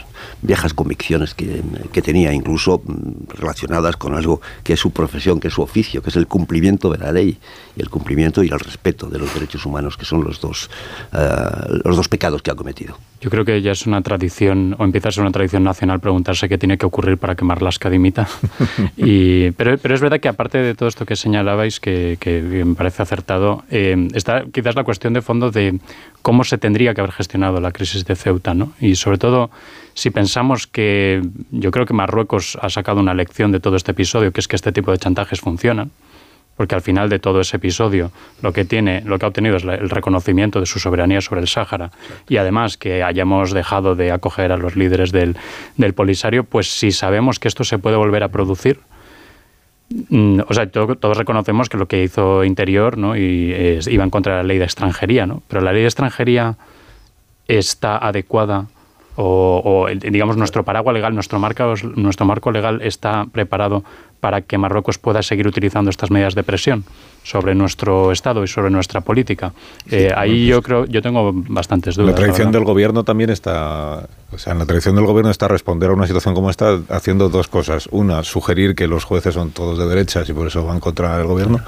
[0.42, 5.54] viejas convicciones que, tenía, incluso mm, relacionadas con algo que es su profesión, que es
[5.54, 7.38] su oficio, que es el cumplimiento de la ley
[7.76, 10.70] y el cumplimiento y el respeto de los derechos humanos, que son los dos,
[11.12, 11.18] eh,
[11.84, 12.98] los dos pecados que ha cometido.
[13.20, 16.46] Yo creo que ya es una tradición, o empieza a ser una tradición nacional, preguntarse
[16.48, 18.30] qué tiene que ocurrir para quemar las cadimitas.
[18.98, 22.18] y, pero, pero es verdad que aparte de todo esto que señalabais, que,
[22.64, 25.78] me parece acertado, eh, está quizás la cuestión de fondo de
[26.20, 28.72] cómo se tendría que haber gestionado la crisis de Ceuta, ¿no?
[28.80, 29.50] Y sobre todo
[29.94, 34.32] si pensamos que yo creo que Marruecos ha sacado una lección de todo este episodio,
[34.32, 35.90] que es que este tipo de chantajes funcionan,
[36.56, 38.10] porque al final de todo ese episodio
[38.42, 41.48] lo que tiene, lo que ha obtenido es el reconocimiento de su soberanía sobre el
[41.48, 41.90] Sáhara
[42.28, 45.36] y además que hayamos dejado de acoger a los líderes del,
[45.94, 48.80] Polisario, pues si sabemos que esto se puede volver a producir,
[50.08, 53.16] mm, o sea, todos reconocemos que lo que hizo Interior ¿no?
[53.16, 55.42] y, iba en contra de la ley de extranjería, ¿no?
[55.46, 56.56] pero la ley de extranjería
[57.46, 58.66] está adecuada
[59.16, 63.84] o, digamos nuestro paraguas legal, nuestro marco, nuestro marco legal está preparado
[64.20, 66.84] para que Marruecos pueda seguir utilizando estas medidas de presión
[67.22, 69.52] sobre nuestro Estado y sobre nuestra política.
[69.90, 72.10] Eh, ahí yo creo, yo tengo bastantes dudas.
[72.10, 75.90] La tradición del gobierno también está, o sea, en la tradición del gobierno está responder
[75.90, 77.88] a una situación como esta haciendo dos cosas.
[77.90, 81.26] Una, sugerir que los jueces son todos de derechas y por eso van contra el
[81.26, 81.60] gobierno.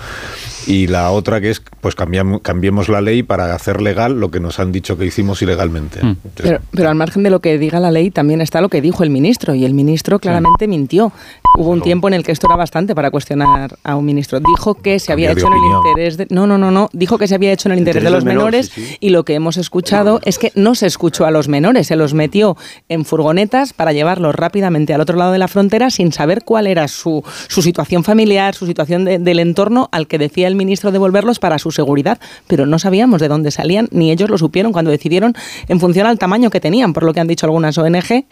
[0.67, 4.41] Y la otra que es, pues cambiamos, cambiemos la ley para hacer legal lo que
[4.41, 6.05] nos han dicho que hicimos ilegalmente.
[6.05, 6.17] Mm.
[6.35, 9.05] pero, pero, al margen de lo que diga la ley también está lo que dijo
[9.05, 11.13] el ministro y el ministro claramente mintió.
[11.57, 14.41] Hubo un tiempo en el que esto era bastante para cuestionar a un ministro.
[14.41, 16.27] Dijo que se había hecho en el interés de...
[16.31, 16.91] No, no, no, no.
[16.93, 19.57] Dijo que se había hecho en el interés, de los menores y lo que hemos
[19.57, 22.56] escuchado es que no se escuchó a los menores, se los metió
[22.89, 26.89] en furgonetas para llevarlos rápidamente al otro lado de la frontera sin saber cuál era
[26.89, 31.59] su, su situación familiar, su situación del entorno al que decía el ministro devolverlos para
[31.59, 35.35] su seguridad, pero no sabíamos de dónde salían ni ellos lo supieron cuando decidieron
[35.69, 38.27] en función al tamaño que tenían, por lo que han dicho algunas ONG,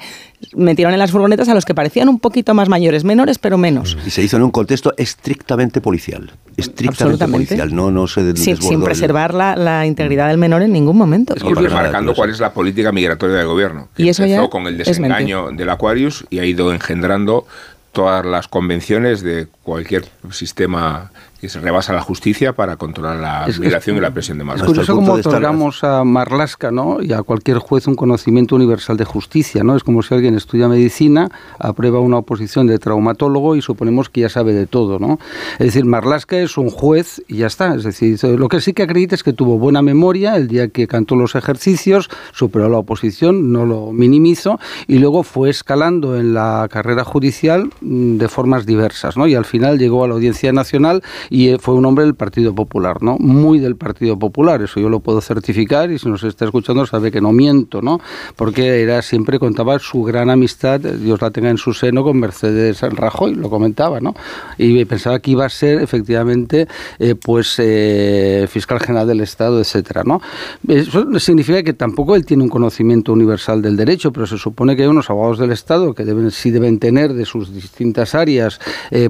[0.57, 3.97] metieron en las furgonetas a los que parecían un poquito más mayores, menores pero menos.
[4.07, 8.83] Y se hizo en un contexto estrictamente policial, estrictamente policial, no, no se sin, sin
[8.83, 11.35] preservar la, la, integridad del menor en ningún momento.
[11.35, 13.89] Es remarcando cuál es la política migratoria del gobierno.
[13.97, 17.47] y eso empezó ya con el desengaño del Aquarius y ha ido engendrando
[17.93, 21.13] todas las convenciones de cualquier sistema
[21.45, 24.63] que se rebasa la justicia para controlar la migración y la presión de masas.
[24.63, 27.03] Es curioso cómo otorgamos a Marlasca ¿no?
[27.03, 29.63] y a cualquier juez un conocimiento universal de justicia.
[29.63, 29.77] ¿no?
[29.77, 31.29] Es como si alguien estudia medicina,
[31.59, 34.99] aprueba una oposición de traumatólogo y suponemos que ya sabe de todo.
[34.99, 35.19] ¿no?
[35.59, 37.75] Es decir, Marlasca es un juez y ya está.
[37.75, 40.87] Es decir, lo que sí que acredita es que tuvo buena memoria el día que
[40.87, 46.67] cantó los ejercicios, superó la oposición, no lo minimizo, y luego fue escalando en la
[46.71, 49.19] carrera judicial mm, de formas diversas.
[49.19, 49.27] ¿no?
[49.27, 51.03] Y al final llegó a la Audiencia Nacional
[51.35, 53.17] y eh, fue un hombre del Partido Popular, ¿no?
[53.19, 57.11] Muy del Partido Popular, eso yo lo puedo certificar y si nos está escuchando sabe
[57.11, 58.01] que no miento, ¿no?
[58.37, 62.83] Porque era siempre contaba su gran amistad, Dios la tenga en su seno, con Mercedes
[62.83, 64.15] Rajoy, lo comentaba, ¿no?
[64.59, 66.69] Y pensaba que iba a ser efectivamente
[67.01, 70.21] eh, pues eh, fiscal general del Estado, etcétera, ¿no?
[70.69, 74.83] Eso significa que tampoco él tiene un conocimiento universal del derecho, pero se supone que
[74.83, 78.61] hay unos abogados del Estado que deben sí deben tener de sus distintas áreas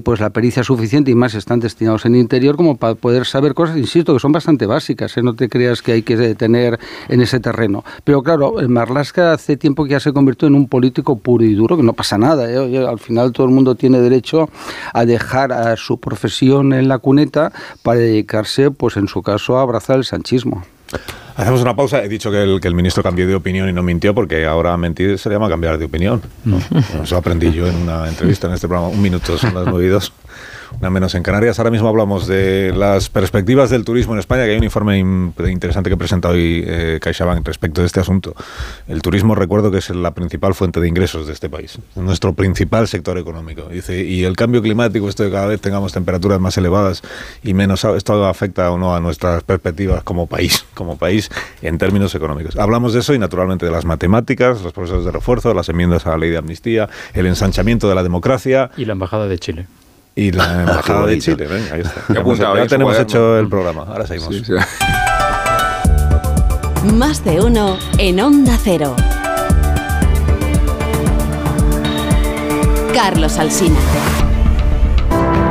[0.03, 3.77] pues la pericia suficiente y más están destinados en interior como para poder saber cosas,
[3.77, 5.23] insisto, que son bastante básicas, ¿eh?
[5.23, 7.83] no te creas que hay que tener en ese terreno.
[8.03, 11.77] Pero claro, Marlaska hace tiempo que ya se convirtió en un político puro y duro,
[11.77, 12.85] que no pasa nada, ¿eh?
[12.85, 14.49] al final todo el mundo tiene derecho
[14.93, 17.51] a dejar a su profesión en la cuneta
[17.83, 20.63] para dedicarse, pues en su caso, a abrazar el sanchismo.
[21.35, 22.01] Hacemos una pausa.
[22.03, 24.77] He dicho que el, que el ministro cambió de opinión y no mintió, porque ahora
[24.77, 26.21] mentir se llama cambiar de opinión.
[26.45, 26.59] ¿no?
[27.03, 28.93] Eso aprendí yo en una entrevista en este programa.
[28.93, 30.13] Un minuto, son las nueve y dos
[30.79, 31.59] una menos en Canarias.
[31.59, 35.89] Ahora mismo hablamos de las perspectivas del turismo en España, que hay un informe interesante
[35.89, 38.35] que presenta hoy eh, CaixaBank respecto de este asunto.
[38.87, 42.87] El turismo, recuerdo que es la principal fuente de ingresos de este país, nuestro principal
[42.87, 43.63] sector económico.
[43.69, 47.01] Dice, y el cambio climático, esto de cada vez tengamos temperaturas más elevadas
[47.43, 51.29] y menos, esto afecta o no a nuestras perspectivas como país, como país
[51.61, 52.57] en términos económicos.
[52.57, 56.11] Hablamos de eso y naturalmente de las matemáticas, los procesos de refuerzo, las enmiendas a
[56.11, 58.71] la ley de amnistía, el ensanchamiento de la democracia.
[58.77, 59.67] Y la Embajada de Chile.
[60.15, 62.01] Y la Embajada de Chile, ven, ahí está.
[62.13, 62.23] Ya,
[62.55, 64.33] ya tenemos hecho el programa, ahora seguimos.
[64.33, 64.53] Sí, sí.
[66.93, 68.95] Más de uno en Onda Cero.
[72.93, 73.75] Carlos Alsina.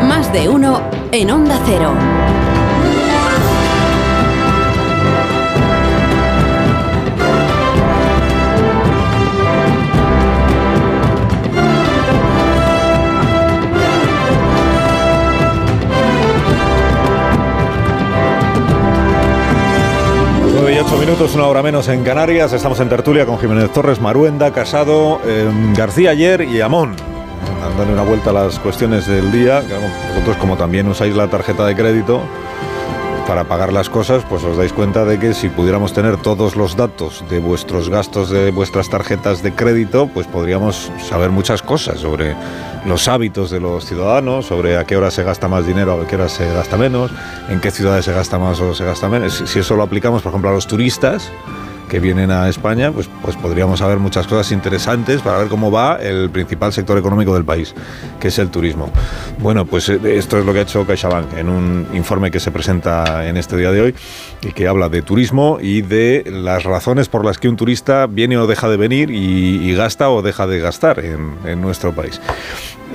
[0.08, 0.80] Más de uno
[1.12, 1.92] en Onda Cero.
[20.92, 22.52] Minutos, una hora menos en Canarias.
[22.52, 26.94] Estamos en tertulia con Jiménez Torres, Maruenda, Casado, em, García ayer y Amón.
[27.60, 29.62] Dándole una vuelta a las cuestiones del día.
[30.14, 32.22] Vosotros, como también usáis la tarjeta de crédito
[33.26, 36.76] para pagar las cosas, pues os dais cuenta de que si pudiéramos tener todos los
[36.76, 42.36] datos de vuestros gastos de vuestras tarjetas de crédito, pues podríamos saber muchas cosas sobre
[42.86, 46.16] los hábitos de los ciudadanos, sobre a qué hora se gasta más dinero, a qué
[46.16, 47.10] hora se gasta menos,
[47.48, 49.42] en qué ciudades se gasta más o se gasta menos.
[49.46, 51.30] Si eso lo aplicamos, por ejemplo, a los turistas,
[51.88, 55.96] que vienen a España, pues, pues podríamos saber muchas cosas interesantes para ver cómo va
[55.96, 57.74] el principal sector económico del país,
[58.20, 58.90] que es el turismo.
[59.38, 62.50] Bueno, pues eh, esto es lo que ha hecho CaixaBank en un informe que se
[62.50, 63.94] presenta en este día de hoy
[64.42, 68.36] y que habla de turismo y de las razones por las que un turista viene
[68.38, 72.20] o deja de venir y, gasta o deja de gastar en, nuestro país.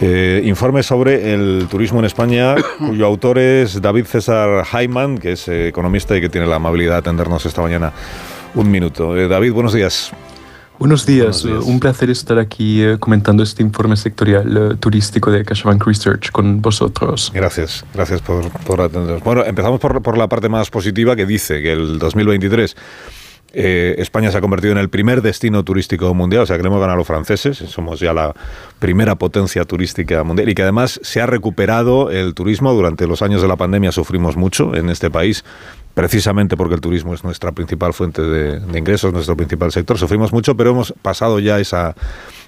[0.02, 5.48] Eh, informe sobre el turismo en España, cuyo autor es David César Hyman, que es
[5.48, 7.92] eh, economista y que tiene la amabilidad de atendernos esta mañana
[8.56, 9.16] un minuto.
[9.18, 10.12] Eh, David, buenos días.
[10.80, 11.43] Buenos días.
[11.43, 16.62] un placer estar aquí eh, comentando este informe sectorial eh, turístico de CaixaBank Research con
[16.62, 17.32] vosotros.
[17.34, 19.22] Gracias, gracias por, por atendernos.
[19.22, 22.78] Bueno, empezamos por, por la parte más positiva que dice que el 2023
[23.52, 26.68] eh, España se ha convertido en el primer destino turístico mundial, o sea que le
[26.68, 28.36] hemos ganado a los franceses, somos ya la
[28.78, 32.74] primera potencia turística mundial y que además se ha recuperado el turismo.
[32.74, 35.43] Durante los años de la pandemia sufrimos mucho en este país,
[36.00, 39.97] precisamente porque el turismo es nuestra principal fuente de, ingresos, nuestro principal sector.
[39.97, 41.93] Sufrimos mucho, pero hemos pasado ya esa,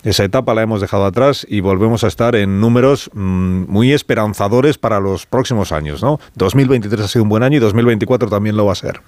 [0.04, 4.78] esa etapa, la hemos dejado atrás y volvemos a estar en números mm, muy esperanzadores
[4.78, 6.02] para los próximos años.
[6.02, 6.18] ¿no?
[6.36, 9.02] 2023 ha sido un buen año y 2024 también lo va a ser.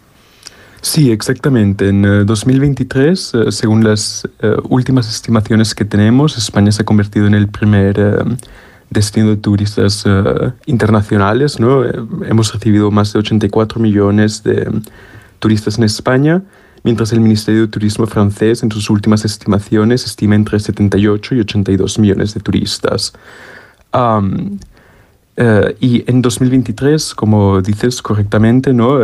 [0.81, 1.87] Sí, exactamente.
[1.87, 7.27] En 2023, eh, eh, según las eh, últimas estimaciones que tenemos, España se ha convertido
[7.27, 7.97] en el primer
[8.93, 10.05] destino de turistas
[10.65, 11.59] internacionales.
[11.59, 11.83] ¿no?
[11.83, 14.71] hemos recibido más de 84 millones de
[15.39, 16.41] turistas en España,
[16.83, 21.99] mientras el Ministerio de Turismo francés en sus últimas estimaciones estima entre 78 y 82
[21.99, 23.13] millones de turistas.
[25.79, 28.99] y en 2023, como dices correctamente, ¿no?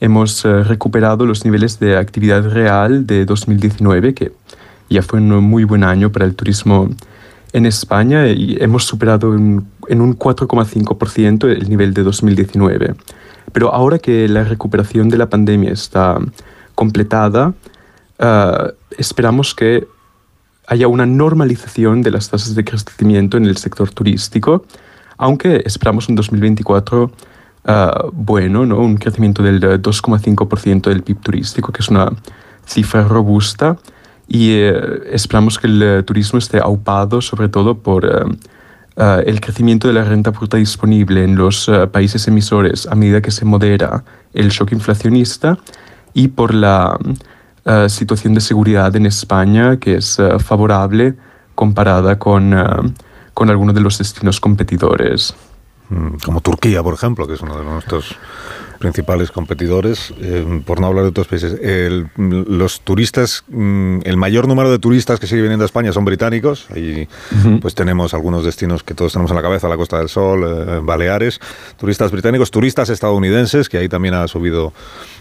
[0.00, 4.32] hemos eh, recuperado los niveles de actividad real de 2019, que
[4.88, 6.88] ya fue un muy buen año para el turismo
[7.52, 12.94] en España hemos superado en, un 4,5% el nivel de 2019.
[13.52, 16.18] Pero ahora que la recuperación de la pandemia está
[16.74, 17.52] completada,
[18.18, 19.86] eh, esperamos que
[20.66, 24.64] haya una normalización de las tasas de crecimiento en el sector turístico,
[25.16, 27.10] aunque esperamos un 2024
[27.64, 28.78] Ah, bueno, ¿no?
[28.78, 32.10] un crecimiento del 2,5% del PIB turístico, que es una
[32.66, 33.76] cifra robusta,
[34.32, 34.72] y eh,
[35.10, 40.04] esperamos que el eh, turismo esté aupado sobre todo por eh, el crecimiento de la
[40.04, 44.04] renta bruta disponible en los países emisores a medida que se modera
[44.34, 45.58] el shock inflacionista
[46.12, 46.98] y por la
[47.88, 51.14] situación de seguridad en España, que es favorable
[51.54, 52.94] comparada con,
[53.32, 55.34] con algunos de los destinos competidores.
[55.88, 58.16] Mm, como Turquía, por ejemplo, que es uno de nuestros
[58.80, 61.60] principales competidores, eh, por no hablar de otros países.
[62.16, 66.66] los turistas, mm, el mayor número de turistas que sigue viniendo a España son británicos.
[66.74, 67.06] y
[67.60, 70.80] pues tenemos algunos destinos que todos tenemos en la cabeza, la Costa del Sol, eh,
[70.82, 71.40] Baleares,
[71.76, 74.72] turistas británicos, turistas estadounidenses, que ahí también ha subido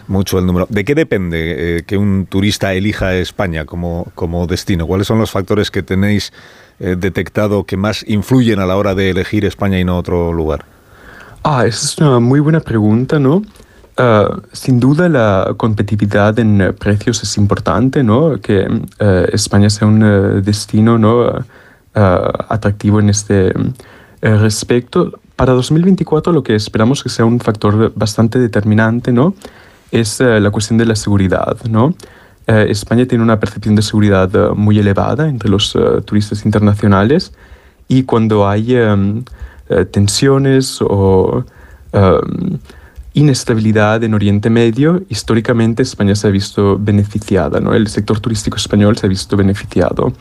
[0.07, 0.66] mucho el número.
[0.70, 4.88] ¿De qué depende eh, que un turista elija España como, como destino?
[4.88, 6.32] ¿Cuáles son los factores que tenéis
[6.80, 10.66] eh, detectado que más influyen a la hora de elegir España y no otro lugar?
[11.43, 13.41] Ah, esa es una muy buena pregunta, ¿no?
[13.97, 18.39] Ah, sin duda la competitividad en precios es importante, ¿no?
[18.41, 18.67] Que
[18.99, 21.25] eh, España sea un eh, destino, ¿no?
[21.95, 23.53] Ah, atractivo en este
[24.21, 25.19] respecto.
[25.35, 29.33] Para 2024 lo que esperamos que sea un factor bastante determinante, ¿no?
[29.91, 31.95] Es la cuestión de la seguridad, ¿no?
[32.49, 37.31] Eh, España tiene una percepción de seguridad eh, muy elevada entre los eh, turistas internacionales
[37.87, 38.75] y cuando hay
[39.70, 41.43] em, tensiones o
[41.93, 42.59] em,
[43.13, 47.74] inestabilidad en Oriente Medio, históricamente España se ha visto beneficiada, ¿no?
[47.74, 50.13] el sector turístico español se ha visto beneficiado.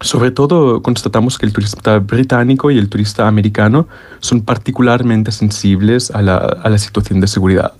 [0.00, 3.86] sobre todo constatamos que el turista británico y el turista americano
[4.20, 7.72] son particularmente sensibles a la, a la situación de seguridad.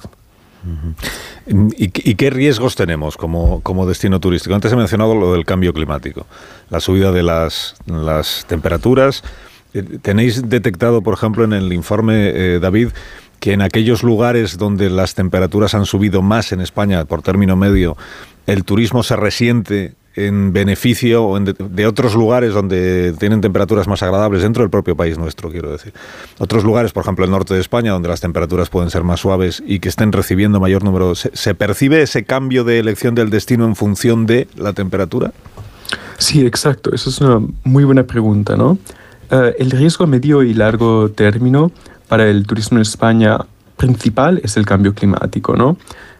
[1.46, 4.54] ¿Y, qué riesgos tenemos como, como, destino turístico?
[4.54, 6.26] Antes he mencionado lo del cambio climático,
[6.70, 9.24] la subida de las, las temperaturas.
[10.02, 12.88] ¿Tenéis detectado, por ejemplo, en el informe, eh, David,
[13.40, 17.96] que en aquellos lugares donde las temperaturas han subido más en España por término medio,
[18.46, 24.62] el turismo se resiente en beneficio de, otros lugares donde tienen temperaturas más agradables dentro
[24.62, 25.92] del propio país nuestro, quiero decir.
[26.38, 29.62] Otros lugares, por ejemplo, el norte de España, donde las temperaturas pueden ser más suaves
[29.66, 31.14] y que estén recibiendo mayor número.
[31.14, 35.32] ¿Se, percibe ese cambio de elección del destino en función de la temperatura?
[36.18, 36.94] Sí, exacto.
[36.94, 38.78] Esa es una muy buena pregunta, ¿no?
[39.32, 41.72] Eh, el riesgo a medio y largo término
[42.06, 43.38] para el turismo en España
[43.78, 45.78] principal es el cambio climático, ¿no?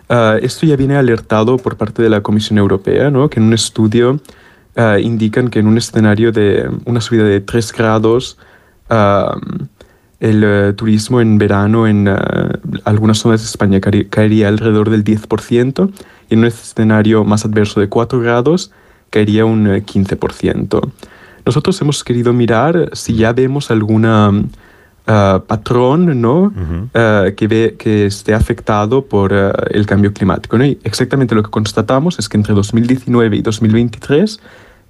[0.09, 3.29] Ah, esto ya viene alertado por parte de la Comisión Europea, ¿no?
[3.29, 4.21] que en un estudio
[4.77, 8.37] uh, indican que en un escenario de una subida de 3 grados,
[8.91, 9.39] uh,
[10.21, 12.09] el turismo en verano en
[12.85, 15.91] algunas zonas de España caería alrededor del 10%,
[16.29, 18.71] y en un escenario más adverso de 4 grados
[19.11, 20.93] caería un 15%.
[21.45, 24.33] Nosotros hemos querido mirar si ya vemos alguna
[25.05, 26.45] Uh, patrón ¿no?
[26.45, 30.57] Uh, que, ve, que esté afectado por uh, el cambio climático.
[30.57, 30.65] ¿no?
[30.65, 34.41] Y exactamente lo que constatamos es que entre 2019 y 2023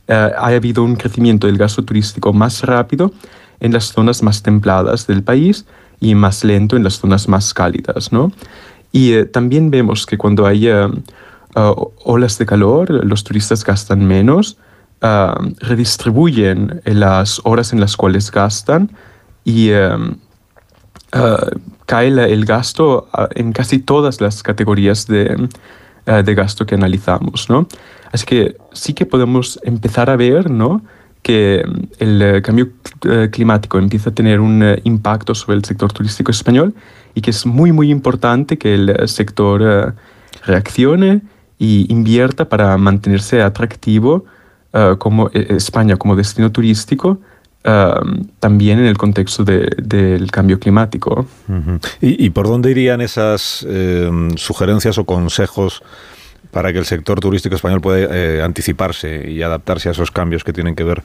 [0.09, 3.13] ha habido un crecimiento del gasto turístico más rápido
[3.61, 5.65] en las zonas más templadas del país
[6.01, 8.13] y más lento en las zonas más cálidas.
[8.13, 8.33] ¿no?
[8.91, 10.69] Y también vemos que cuando hay
[11.55, 14.59] olas de calor, los turistas gastan menos,
[15.03, 18.91] redistribuyen las horas en las cuales gastan
[19.45, 19.71] y
[21.87, 25.49] cae el gasto en casi todas las categorías de,
[26.07, 27.51] de gasto que analizamos.
[27.51, 27.67] ¿no?
[28.13, 30.83] Así que sí que podemos empezar a ver ¿no?
[31.23, 31.65] que
[31.99, 32.71] el eh, cambio
[33.05, 36.75] eh, climático empieza a tener un eh, impacto sobre el sector turístico español
[37.15, 39.95] y que es muy, muy importante que el sector
[40.45, 41.23] reaccione
[41.59, 44.25] y invierta para mantenerse atractivo
[44.99, 47.21] como España como destino turístico
[47.63, 51.27] también en el contexto del cambio climático.
[52.01, 53.67] ¿Y, por dónde irían esas
[54.37, 55.83] sugerencias o consejos
[56.53, 60.53] para que el sector turístico español pueda eh, anticiparse y adaptarse a esos cambios que
[60.53, 61.03] tienen que ver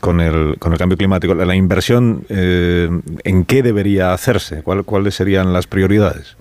[0.00, 1.34] con el, con el cambio climático.
[1.34, 2.88] La, inversión, eh,
[3.24, 4.62] ¿en qué debería hacerse?
[4.62, 6.36] ¿Cuáles serían las prioridades?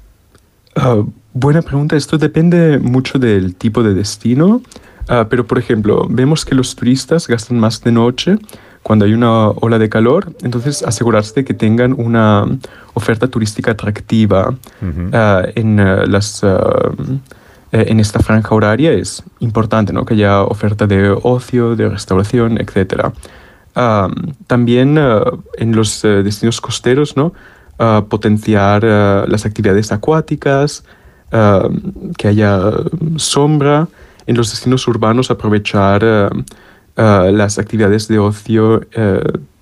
[0.76, 1.04] Ah,
[1.34, 1.98] buena pregunta.
[1.98, 4.62] Esto depende mucho del tipo de destino.
[5.08, 8.38] Ah, pero, por ejemplo, vemos que los turistas gastan más de noche
[8.84, 12.46] cuando hay una ola de calor, entonces asegurarse de que tengan una
[12.94, 14.54] oferta turística atractiva
[15.14, 20.06] ah, en las eh, en esta franja horaria es importante ¿no?
[20.06, 23.12] que haya oferta de ocio, de restauración, etc.
[24.48, 24.98] también
[25.58, 27.34] en los eh, destinos costeros, ¿no?
[28.10, 30.84] potenciar las actividades acuáticas,
[31.30, 32.72] que haya
[33.18, 33.88] sombra.
[34.28, 36.32] En los destinos urbanos aprovechar
[36.96, 38.82] las actividades de ocio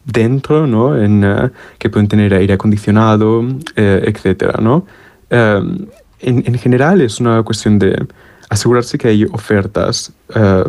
[0.05, 0.97] dentro, ¿no?
[0.97, 3.45] en, que pueden tener aire acondicionado,
[3.75, 4.59] etc.
[4.59, 4.85] ¿no?
[5.29, 8.05] en, general es una cuestión de
[8.49, 10.63] asegurarse que hay ofertas eh,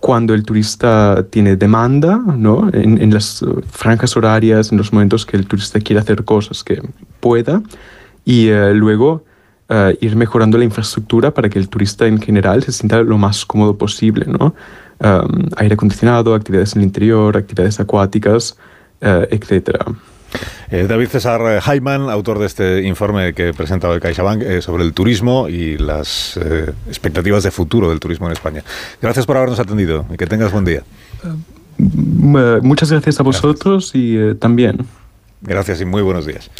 [0.00, 2.68] cuando el turista tiene demanda, ¿no?
[2.72, 6.82] En, las franjas horarias, en los momentos que el turista quiere hacer cosas que
[7.20, 7.62] pueda,
[8.24, 9.24] y eh, luego
[9.72, 13.46] eh, ir mejorando la infraestructura para que el turista en general se sienta lo más
[13.46, 14.54] cómodo posible, ¿no?
[15.56, 18.56] aire acondicionado, actividades en el interior, actividades acuáticas,
[19.00, 19.84] etcétera.
[20.70, 24.94] Eh, David César Jaiman, autor de este informe que presenta hoy CaixaBank eh, sobre el
[24.94, 28.64] turismo y las eh, expectativas de futuro del turismo en España.
[29.00, 30.82] Gracias por habernos atendido y que tengas buen día.
[31.76, 34.86] muchas gracias a vosotros y también.
[35.42, 36.50] Gracias y muy buenos días.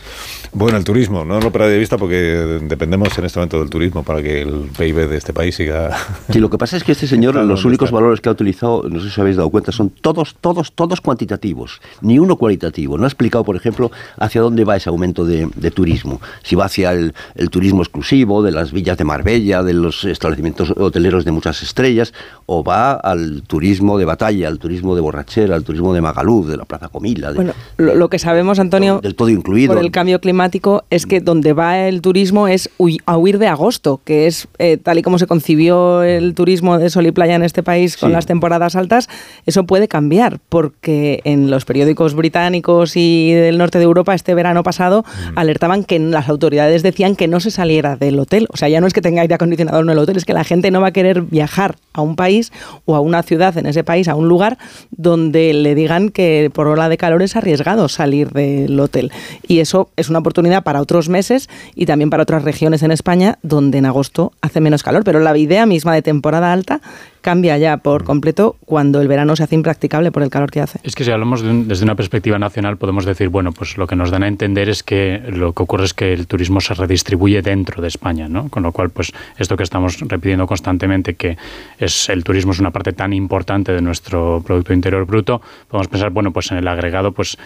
[0.55, 4.03] Bueno, el turismo, no lo perdáis de vista porque dependemos en este momento del turismo
[4.03, 5.97] para que el PIB de este país siga.
[6.31, 8.99] Sí, lo que pasa es que este señor, los únicos valores que ha utilizado, no
[9.01, 12.99] sé si os habéis dado cuenta, son todos, todos, todos cuantitativos, ni uno cualitativo.
[12.99, 16.21] No ha explicado, por ejemplo, hacia dónde va ese aumento de, turismo.
[16.43, 17.15] Si va hacia el,
[17.51, 22.13] turismo exclusivo, de las villas de Marbella, de los establecimientos hoteleros de muchas estrellas,
[22.45, 26.59] o va al turismo de batalla, al turismo de borrachera, al turismo de Magaluf, de
[26.59, 27.33] la Plaza Comila.
[27.33, 29.73] bueno, lo, que sabemos, Antonio, del todo incluido.
[29.73, 30.42] por el cambio climático
[30.91, 32.71] es que donde va el turismo es
[33.07, 36.91] a huir de agosto, que es eh, tal y como se concibió el turismo de
[36.91, 39.09] sol y playa en este país con las temporadas altas,
[39.47, 44.63] eso puede cambiar, porque en los periódicos británicos y del norte de Europa este verano
[44.63, 45.39] pasado mm.
[45.39, 48.47] alertaban que las autoridades decían que no se saliera del hotel.
[48.53, 50.45] O sea, ya no es que tenga aire acondicionado en el hotel, es que la
[50.45, 52.53] gente no va a querer viajar a un país
[52.85, 54.59] o a una ciudad en ese país, a un lugar
[54.91, 59.13] donde le digan que por ola de calor es arriesgado salir del hotel.
[59.47, 60.32] Y eso es una oportunidad
[60.63, 64.83] para otros meses y también para otras regiones en España donde en agosto hace menos
[64.83, 65.05] calor.
[65.05, 66.81] Pero la idea misma de temporada alta
[67.23, 70.79] cambia ya por completo cuando el verano se hace impracticable por el calor que hace.
[70.83, 74.11] Es que si hablamos desde una perspectiva nacional podemos decir, bueno, pues lo que nos
[74.11, 77.81] dan a entender es que lo que ocurre es que el turismo se redistribuye dentro
[77.81, 78.49] de España, ¿no?
[78.49, 81.39] Con lo cual, pues esto que estamos repitiendo constantemente, que
[81.79, 86.11] es el turismo es una parte tan importante de nuestro Producto Interior Bruto, podemos pensar,
[86.11, 87.39] bueno, pues en el agregado, pues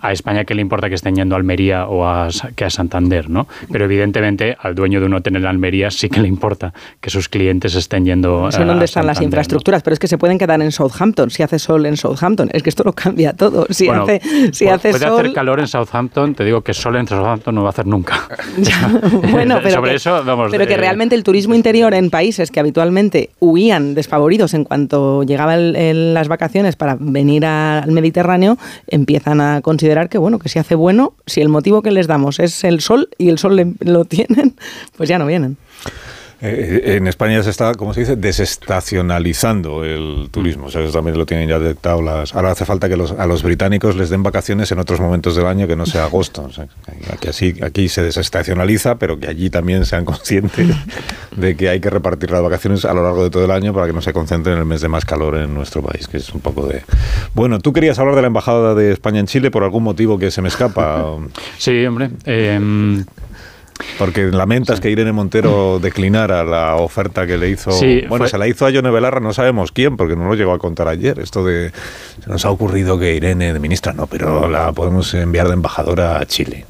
[0.00, 3.28] a España qué le importa que estén yendo a Almería o a, que a Santander,
[3.28, 3.46] ¿no?
[3.70, 7.28] Pero evidentemente al dueño de un hotel en Almería sí que le importa que sus
[7.28, 8.50] clientes estén yendo a,
[8.84, 11.96] están las infraestructuras, pero es que se pueden quedar en Southampton, si hace sol en
[11.96, 13.66] Southampton, es que esto lo cambia todo.
[13.70, 14.20] Si hace,
[14.52, 17.68] si hace puede hacer calor en Southampton, te digo que sol en Southampton no va
[17.68, 18.28] a hacer nunca.
[19.30, 23.94] bueno, pero, que, eso, pero que realmente el turismo interior en países que habitualmente huían
[23.94, 30.38] desfavoridos en cuanto llegaban las vacaciones para venir al Mediterráneo, empiezan a considerar que bueno,
[30.38, 33.38] que si hace bueno, si el motivo que les damos es el sol y el
[33.38, 34.54] sol lo tienen,
[34.96, 35.56] pues ya no vienen.
[36.46, 40.66] Eh, en España se está, como se dice, desestacionalizando el turismo.
[40.66, 42.02] O sea, eso también lo tienen ya detectado.
[42.02, 45.46] Las, ahora hace falta que a los británicos les den vacaciones en otros momentos del
[45.46, 46.42] año que no sea agosto.
[46.42, 46.66] O sea,
[47.10, 50.68] aquí, así, aquí se desestacionaliza, pero que allí también sean conscientes
[51.34, 53.86] de que hay que repartir las vacaciones a lo largo de todo el año para
[53.86, 56.28] que no se concentren en el mes de más calor en nuestro país, que es
[56.34, 56.82] un poco de...
[57.32, 60.30] Bueno, tú querías hablar de la Embajada de España en Chile por algún motivo que
[60.30, 61.04] se me escapa.
[61.58, 62.10] Sí, hombre.
[62.26, 62.58] Eh,
[63.98, 67.72] Porque lamentas que Irene Montero declinara la oferta que le hizo.
[67.72, 70.34] Sí, bueno, fue- se la hizo a Yone Belarra, no sabemos quién, porque no lo
[70.34, 71.18] llegó a contar ayer.
[71.18, 71.72] Esto de.
[72.22, 76.18] Se nos ha ocurrido que Irene, de ministra, no, pero la podemos enviar de embajadora
[76.20, 76.64] a Chile.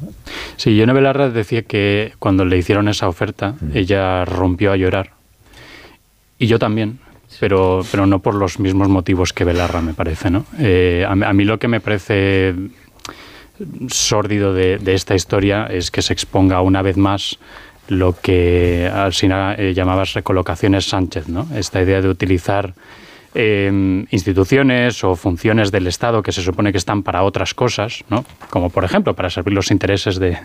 [0.57, 5.11] Sí, Yone Belarra decía que cuando le hicieron esa oferta, ella rompió a llorar.
[6.39, 6.99] Y yo también,
[7.39, 10.31] pero, pero no por los mismos motivos que Belarra, me parece.
[10.31, 10.47] ¿no?
[10.59, 12.55] Eh, a, a mí lo que me parece
[13.89, 17.39] sórdido de, esta historia es que se exponga una vez más
[17.89, 21.47] lo que Alsina eh, llamabas recolocaciones Sánchez, ¿no?
[21.55, 22.75] Esta idea de utilizar
[23.35, 28.25] instituciones o funciones del Estado que se supone que están para otras cosas, ¿no?
[28.51, 30.39] como por ejemplo para servir los intereses de,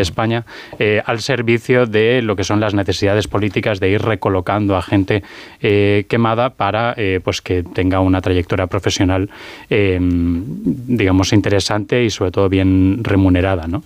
[0.00, 0.44] España,
[0.78, 5.22] eh, al servicio de lo que son las necesidades políticas de ir recolocando a gente
[5.60, 9.30] eh, quemada para eh, pues que tenga una trayectoria profesional,
[9.68, 13.66] eh, digamos, interesante y sobre todo bien remunerada.
[13.66, 13.82] ¿no?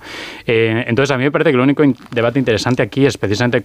[0.46, 3.64] Entonces a mí me parece que el único debate interesante aquí es precisamente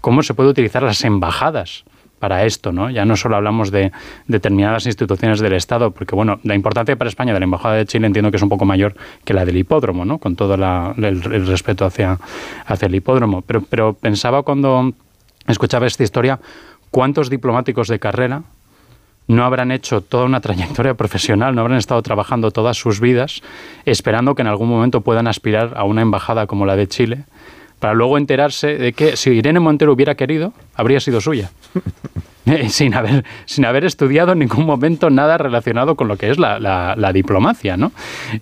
[0.00, 1.84] cómo se puede utilizar las embajadas
[2.20, 2.90] para esto, ¿no?
[2.90, 3.90] Ya no solo hablamos de
[4.28, 8.06] determinadas instituciones del Estado, porque bueno, la importancia para España de la Embajada de Chile
[8.06, 8.94] entiendo que es un poco mayor
[9.24, 10.18] que la del hipódromo, ¿no?
[10.18, 12.18] Con todo la- el, respeto hacia,
[12.66, 13.40] hacia el hipódromo.
[13.42, 14.92] Pero, pero pensaba cuando
[15.48, 16.38] escuchaba esta historia,
[16.90, 18.42] ¿cuántos diplomáticos de carrera
[19.26, 23.42] no habrán hecho toda una trayectoria profesional, no habrán estado trabajando todas sus vidas,
[23.86, 27.24] esperando que en algún momento puedan aspirar a una embajada como la de Chile,
[27.80, 31.50] para luego enterarse de que si Irene Montero hubiera querido, habría sido suya.
[32.46, 36.38] Eh, sin, haber, sin haber estudiado en ningún momento nada relacionado con lo que es
[36.38, 37.92] la, la- la diplomacia, ¿no?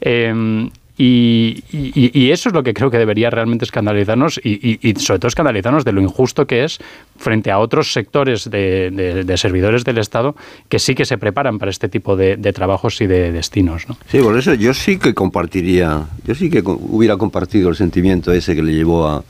[0.01, 0.71] Eh,
[1.01, 5.93] y, eso es lo que creo que debería realmente escandalizarnos y, sobre todo escandalizarnos de
[5.93, 6.79] lo injusto que es
[7.17, 10.35] frente a otros sectores de, servidores del Estado
[10.69, 13.89] que sí que se preparan para este tipo de, trabajos y de destinos.
[13.89, 13.97] ¿no?
[14.11, 18.57] Sí, por eso yo sí que compartiría, yo sí que hubiera compartido el sentimiento ese
[18.57, 19.23] que le llevó a,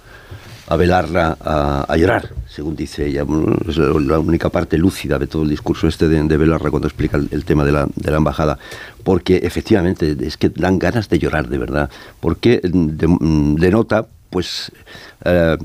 [0.69, 3.25] a Belarra a, a llorar, según dice ella.
[3.69, 7.17] Es la única parte lúcida de todo el discurso este de, de Belarra cuando explica
[7.17, 8.59] el, tema de la, de la embajada.
[9.05, 11.89] Porque efectivamente es que dan ganas de llorar, de verdad.
[12.19, 14.73] Porque mm, mm, denota, pues,
[15.25, 15.57] eh,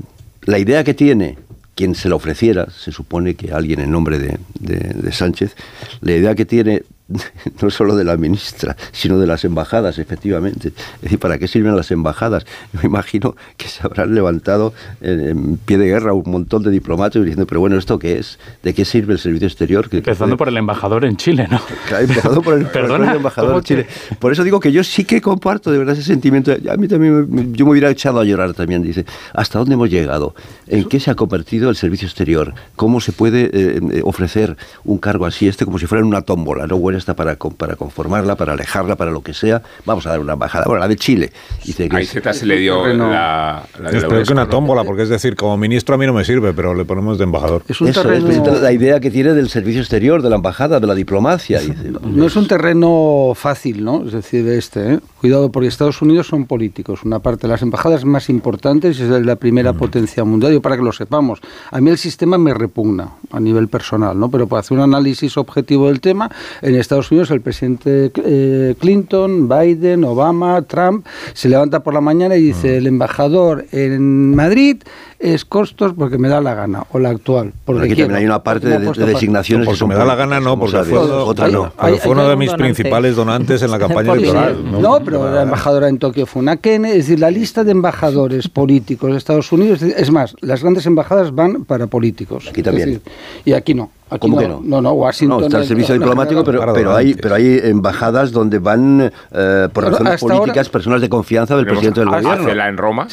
[0.42, 1.36] la idea que tiene
[1.74, 5.56] quien se la ofreciera, se supone que alguien en nombre de- de Sánchez,
[6.00, 6.84] la idea que tiene
[7.62, 10.68] no solo de la ministra, sino de las embajadas, efectivamente.
[10.96, 12.44] Es decir, ¿para qué sirven las embajadas?
[12.72, 16.70] Yo me imagino que se habrán levantado en, en pie de guerra un montón de
[16.70, 18.38] diplomáticos diciendo, pero bueno, ¿esto qué es?
[18.62, 19.88] ¿De qué sirve el servicio exterior?
[19.90, 21.60] Empezando por el embajador en Chile, ¿no?
[21.88, 23.86] Claro, empezando por el, Perdona, embajador ¿cómo de Chile.
[24.18, 26.52] Por eso digo que yo sí que comparto de verdad ese sentimiento.
[26.70, 28.82] A mí también, me- yo me hubiera echado a llorar también.
[28.82, 30.34] Dice, ¿hasta dónde hemos llegado?
[30.66, 32.54] ¿En qué se ha convertido el servicio exterior?
[32.76, 36.66] ¿Cómo se puede eh, eh, ofrecer un cargo así, este, como si fuera una tómbola?
[36.66, 36.76] ¿no?
[36.78, 39.60] Bueno, para, con- para conformarla, para alejarla, para lo que sea.
[39.84, 40.64] Vamos a dar una embajada.
[40.64, 41.30] Bueno, la de Chile.
[41.62, 45.36] Dice que se le dio la, la de Es que una tómbola, porque es decir,
[45.36, 47.62] como ministro a mí no me sirve, pero le ponemos de embajador.
[47.68, 50.80] Es un Eso, terreno- es la idea que tiene del servicio exterior, de la embajada,
[50.80, 51.58] de la diplomacia.
[51.60, 54.04] Dice, No es un terreno fácil, ¿no?
[54.06, 55.00] Es decir, este, ¿eh?
[55.20, 57.00] Cuidado, porque Estados Unidos son políticos.
[57.04, 60.52] Una parte de las embajadas más importantes es la primera potencia mundial.
[60.52, 61.40] Yo para que lo sepamos.
[61.70, 64.30] A mí el sistema me repugna a nivel personal, ¿no?
[64.30, 66.30] Pero para hacer un análisis objetivo del tema,
[66.62, 72.36] en Estados Unidos el presidente eh, Clinton, Biden, Obama, Trump, se levanta por la mañana
[72.36, 74.82] y dice, el embajador en Madrid
[75.18, 77.52] es costos porque me da la gana, o la actual.
[77.64, 80.14] Porque Aquí quiero, también hay una parte de, de designaciones porque que me da la
[80.14, 81.72] gana, no, porque fue, otra no.
[81.80, 82.64] pero fue uno de mis donante.
[82.74, 84.80] principales donantes en la campaña electoral.
[84.80, 86.98] No, pero la embajadora en Tokio fue una Kennedy.
[86.98, 91.34] Es decir, la lista de embajadores políticos de Estados Unidos, es más, las grandes embajadas
[91.34, 92.46] van para políticos.
[92.48, 92.88] Aquí también.
[92.88, 93.02] Decir,
[93.44, 93.90] y aquí no.
[94.10, 94.60] Aquí ¿Cómo no, que no?
[94.62, 95.40] No, no, Washington.
[95.40, 99.84] No, está el servicio diplomático, pero, pero, hay, pero hay embajadas donde van, eh, por
[99.84, 102.48] razones ahora- políticas, personas de confianza del presidente del gobierno.
[102.50, 103.08] En Roma.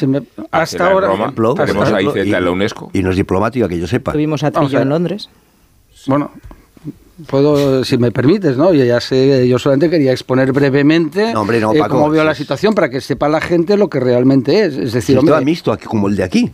[0.50, 1.32] Hasta en ahora- Roma.
[2.00, 2.90] Ejemplo, y- en la UNESCO.
[2.92, 4.12] Y no es diplomática, que yo sepa.
[4.12, 5.28] Tuvimos a Trillo en Londres.
[6.06, 6.30] Bueno,
[7.26, 8.72] puedo, si me permites, ¿no?
[8.72, 12.26] Yo ya sé, yo solamente quería exponer brevemente No, hombre, no, eh, cómo veo sí.
[12.26, 14.74] la situación para que sepa la gente lo que realmente es.
[14.74, 16.50] Es decir, Sistema hombre, mixto, aquí, como el de aquí.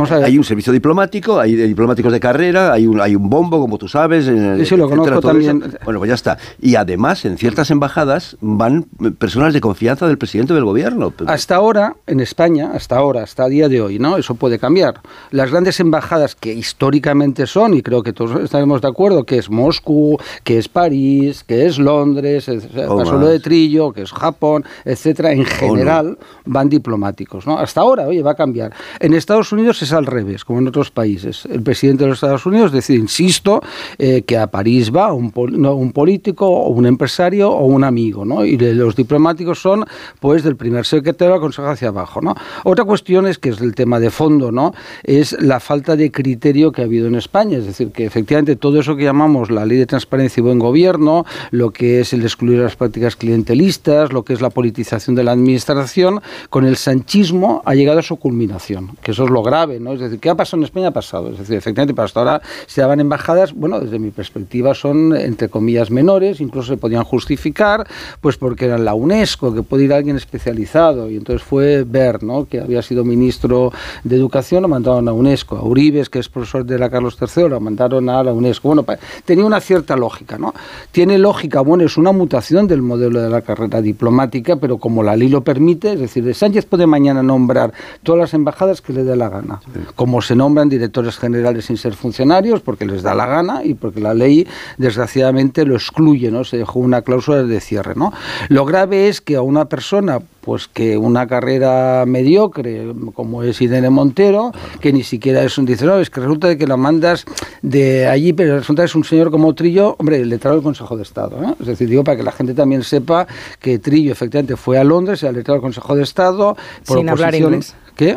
[0.00, 0.24] Vamos a ver.
[0.26, 3.88] Hay un servicio diplomático, hay diplomáticos de carrera, hay un, hay un bombo, como tú
[3.88, 4.26] sabes.
[4.28, 5.52] eh, Sí, sí, lo conozco eso.
[5.84, 6.38] Bueno, pues ya está.
[6.60, 11.12] Y además, en ciertas embajadas van eh, personas de confianza del presidente del gobierno.
[11.26, 14.16] Hasta ahora, en España, hasta ahora, hasta el día de hoy, ¿no?
[14.16, 15.00] Eso puede cambiar.
[15.30, 19.50] Las grandes embajadas que históricamente son, y creo que todos estaremos de acuerdo, que es
[19.50, 23.20] Moscú, que es París, que es Londres, es- O pasó más.
[23.20, 27.58] lo de Trillo, que es Japón, etcétera, en general van diplomáticos, ¿no?
[27.58, 28.72] Hasta ahora, oye, va a cambiar.
[28.98, 31.46] En Estados Unidos es al revés, como en otros países.
[31.46, 33.62] El presidente de los Estados Unidos decide, insisto,
[33.98, 38.44] eh, que a París va un, político o un empresario o un amigo, ¿no?
[38.44, 39.84] Y los diplomáticos son,
[40.20, 42.34] pues, del primer secretario al consejo hacia abajo, ¿no?
[42.64, 44.72] Otra cuestión es que es el tema de fondo, ¿no?
[45.02, 48.80] Es la falta de criterio que ha habido en España, es decir, que efectivamente todo
[48.80, 52.58] eso que llamamos la ley de transparencia y buen gobierno, lo que es el excluir
[52.58, 57.74] las prácticas clientelistas, lo que es la politización de la administración, con el sanchismo ha
[57.74, 59.92] llegado a su culminación, que eso es lo grave, ¿no?
[59.92, 60.88] Es decir, ¿qué ha pasado en España?
[60.88, 61.30] Ha pasado.
[61.30, 65.90] Es decir, efectivamente, hasta ahora se daban embajadas, bueno, desde mi perspectiva son, entre comillas,
[65.90, 67.86] menores, incluso se podían justificar,
[68.20, 72.46] pues porque eran la UNESCO, que puede ir alguien especializado, y entonces fue Ver, ¿no?
[72.46, 73.72] Que había sido ministro
[74.04, 77.48] de Educación, lo mandaron a UNESCO, a Uribes, que es profesor de la Carlos III,
[77.48, 78.68] lo mandaron a la UNESCO.
[78.68, 78.84] Bueno,
[79.24, 80.54] tenía una cierta lógica, ¿no?
[80.90, 85.16] Tiene lógica, bueno, es una mutación del modelo de la carrera diplomática, pero como la
[85.16, 89.16] ley lo permite, es decir, Sánchez puede mañana nombrar todas las embajadas que le dé
[89.16, 89.59] la gana,
[89.94, 94.00] como se nombran directores generales sin ser funcionarios, porque les da la gana y porque
[94.00, 94.46] la ley,
[94.78, 96.44] desgraciadamente, lo excluye, ¿no?
[96.44, 98.12] Se dejó una cláusula de cierre, ¿no?
[98.48, 103.90] Lo grave es que a una persona pues que una carrera mediocre como es Irene
[103.90, 107.24] Montero, que ni siquiera es un dice, no, es que resulta de que la mandas
[107.62, 111.02] de allí, pero resulta que es un señor como Trillo, hombre, letrado del Consejo de
[111.02, 111.42] Estado.
[111.44, 111.54] ¿eh?
[111.60, 113.26] Es decir, digo para que la gente también sepa
[113.60, 116.56] que Trillo efectivamente fue a Londres, al letrado del Consejo de Estado,
[116.86, 117.74] por Sin hablar inglés.
[117.94, 118.16] ¿Qué?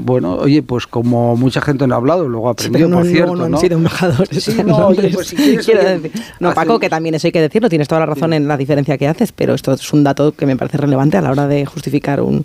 [0.00, 3.56] Bueno, oye, pues como mucha gente no ha hablado, luego aprendió, por cierto, no, no,
[3.56, 4.42] han sido embajadores.
[4.42, 7.68] Sí, no, oye, pues si quieres, decir, no, Paco, que también eso hay que decirlo,
[7.68, 10.46] tienes toda la razón en la diferencia que haces, pero esto es un dato que
[10.46, 12.44] me parece relevante a la hora de justificar un,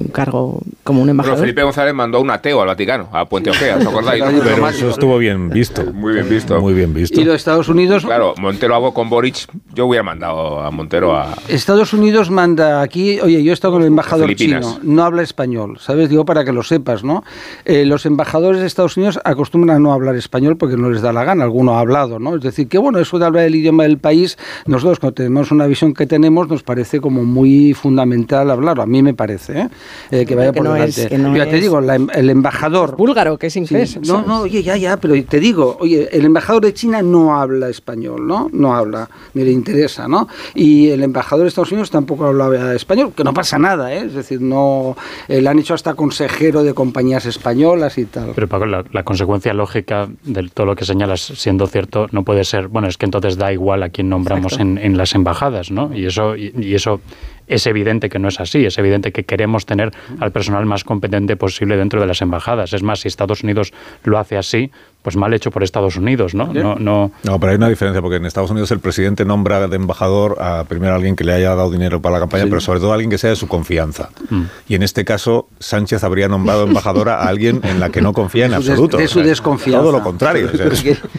[0.00, 1.36] un cargo como un embajador.
[1.36, 4.22] Pero Felipe González mandó un ateo al Vaticano, a Puente Ojea, ¿os acordáis?
[4.44, 5.84] Pero eso estuvo bien visto.
[5.92, 6.60] Muy bien visto.
[6.60, 7.20] Muy bien visto.
[7.20, 8.04] ¿Y los Estados Unidos?
[8.04, 11.34] Claro, Montero hago con Boric, yo hubiera mandado a Montero a...
[11.48, 15.78] Estados Unidos manda aquí, oye, yo he estado con el embajador chino, no habla español,
[15.80, 16.08] ¿sabes?
[16.08, 17.24] Digo para que lo sepas, ¿no?
[17.64, 21.12] Eh, los embajadores de Estados Unidos acostumbran a no hablar español porque no les da
[21.12, 22.36] la gana, alguno ha hablado, ¿no?
[22.36, 24.36] Es decir, que bueno, eso de hablar el idioma del país,
[24.66, 29.02] nosotros cuando tenemos una visión que tenemos, nos parece como muy fundamental hablarlo, a mí
[29.02, 29.68] me parece, ¿eh?
[30.10, 32.96] Eh que vaya por no es, que no ya te digo, el embajador...
[32.96, 33.98] búlgaro, que es inglés.
[34.06, 37.68] no, no, oye, ya, ya, pero te digo, oye, el embajador de China no habla
[37.68, 38.48] español, ¿no?
[38.52, 40.28] No habla, ni le interesa, ¿no?
[40.54, 44.04] Y el embajador de Estados Unidos tampoco habla español, que no pasa nada, ¿eh?
[44.06, 44.96] Es decir, no...
[45.28, 48.32] Eh, le han hecho hasta consejero de compañías españolas y tal.
[48.34, 52.44] Pero Paco, la, la consecuencia lógica de todo lo que señalas siendo cierto no puede
[52.44, 55.94] ser, bueno, es que entonces da igual a quién nombramos en, en, las embajadas, ¿no?
[55.94, 57.00] Y eso, y, y eso
[57.46, 61.36] es evidente que no es así, es evidente que queremos tener al personal más competente
[61.36, 62.72] posible dentro de las embajadas.
[62.72, 63.72] Es más, si Estados Unidos
[64.04, 64.70] lo hace así,
[65.06, 66.52] pues mal hecho por Estados Unidos, ¿no?
[66.52, 69.76] No, no, no pero hay una diferencia, porque en Estados Unidos el presidente nombra de
[69.76, 72.80] embajador a primero a alguien que le haya dado dinero para la campaña, pero sobre
[72.80, 74.08] todo a alguien que sea de su confianza.
[74.30, 74.42] Mm.
[74.68, 78.46] Y en este caso, Sánchez habría nombrado embajadora a alguien en la que no confía
[78.46, 78.96] en absoluto.
[78.96, 79.80] De su desconfianza.
[79.80, 80.50] Todo lo contrario.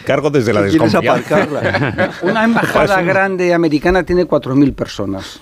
[0.04, 1.48] cargo desde la desconfianza.
[2.22, 5.40] Una embajada grande americana tiene 4.000 personas.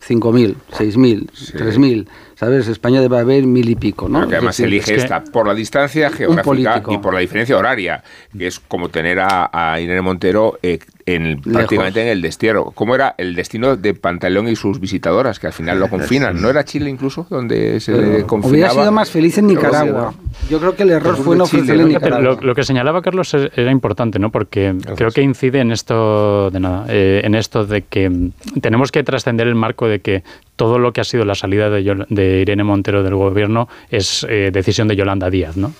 [0.00, 2.08] 5.000, 6.000, 3.000.
[2.34, 2.68] ¿Sabes?
[2.68, 4.28] España debe haber mil y pico, ¿no?
[4.28, 8.04] que además elige esta por la distancia geográfica y por la diferencia horaria,
[8.36, 10.78] que es como tener a, Irene Montero eh,
[11.14, 12.72] en, prácticamente en el destierro.
[12.74, 16.40] ¿Cómo era el destino de Pantaleón y sus visitadoras, que al final lo confinan?
[16.40, 18.52] ¿No era Chile incluso donde se Pero confinaba?
[18.52, 20.14] Hubiera sido más feliz en Nicaragua.
[20.50, 22.38] Yo creo que el error fue no ofrecerle en Nicaragua.
[22.40, 24.30] Lo, que señalaba Carlos era importante, ¿no?
[24.30, 28.30] Porque creo que incide en esto de nada, eh, en esto de que
[28.60, 30.24] tenemos que trascender el marco de que
[30.56, 34.88] todo lo que ha sido la salida de, Irene Montero del gobierno es eh, decisión
[34.88, 35.72] de Yolanda Díaz, ¿no?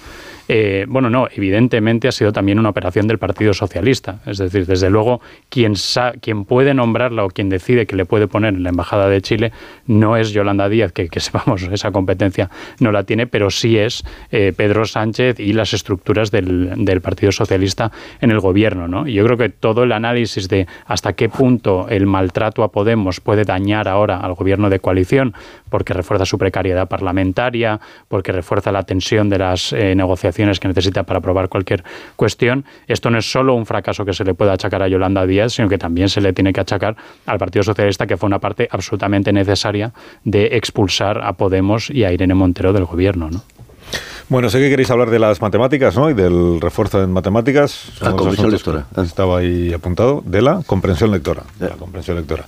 [0.49, 4.21] Eh, bueno, no, evidentemente ha sido también una operación del Partido Socialista.
[4.25, 5.21] Es decir, desde luego,
[5.51, 5.75] quien,
[6.23, 9.53] quien puede nombrarla o quien decide que le puede poner en la Embajada de Chile
[9.87, 14.03] no es Yolanda Díaz, que, que sepamos, esa competencia no la tiene, pero sí es
[14.33, 18.89] eh, Pedro Sánchez y las estructuras del, Partido Socialista en el gobierno.
[18.89, 19.07] ¿no?
[19.07, 23.45] Yo creo que todo el análisis de hasta qué punto el maltrato a Podemos puede
[23.45, 25.35] dañar ahora al gobierno de coalición,
[25.69, 31.03] porque refuerza su precariedad parlamentaria, porque refuerza la tensión de las eh, negociaciones que necesita
[31.03, 31.85] para aprobar cualquier
[32.17, 32.65] cuestión.
[32.87, 35.69] Esto no es solo un fracaso que se le puede achacar a Yolanda Díaz, sino
[35.69, 39.33] que también se le tiene que achacar al Partido Socialista, que fue una parte absolutamente
[39.33, 39.93] necesaria
[40.25, 43.31] de expulsar a Podemos y a Irene Montero del gobierno.
[43.31, 43.43] ¿no?
[44.29, 46.11] Bueno, sé que queréis hablar de las matemáticas, ¿no?
[46.11, 47.93] Y del refuerzo en matemáticas.
[48.01, 48.87] La comprensión lectora.
[48.97, 50.23] Estaba ahí apuntado.
[50.25, 51.45] De la comprensión lectora.
[51.59, 52.45] De la comprensión lectora.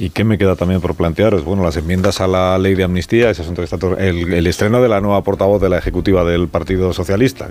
[0.00, 1.44] ¿Y qué me queda también por plantearos?
[1.44, 4.80] Bueno, las enmiendas a la ley de amnistía, ese asunto que está el, el, estreno
[4.80, 7.48] de la nueva portavoz de la ejecutiva del Partido Socialista.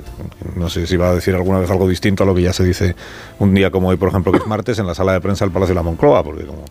[0.55, 2.63] No sé si va a decir alguna vez algo distinto a lo que ya se
[2.63, 2.95] dice
[3.39, 5.51] un día como hoy, por ejemplo, que es martes, en la sala de prensa del
[5.51, 6.63] Palacio de la Moncloa, porque como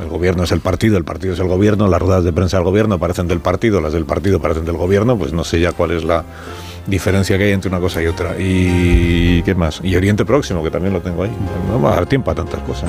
[0.00, 2.64] El gobierno es el partido, el partido es el gobierno, las ruedas de prensa del
[2.64, 5.90] gobierno parecen del partido, las del partido parecen del gobierno, pues no sé ya cuál
[5.90, 6.24] es la
[6.86, 8.34] diferencia que hay entre una cosa y otra.
[8.38, 9.80] Y qué más.
[9.84, 11.32] Y Oriente Próximo, que también lo tengo ahí.
[11.68, 12.88] No va a dar tiempo a tantas cosas.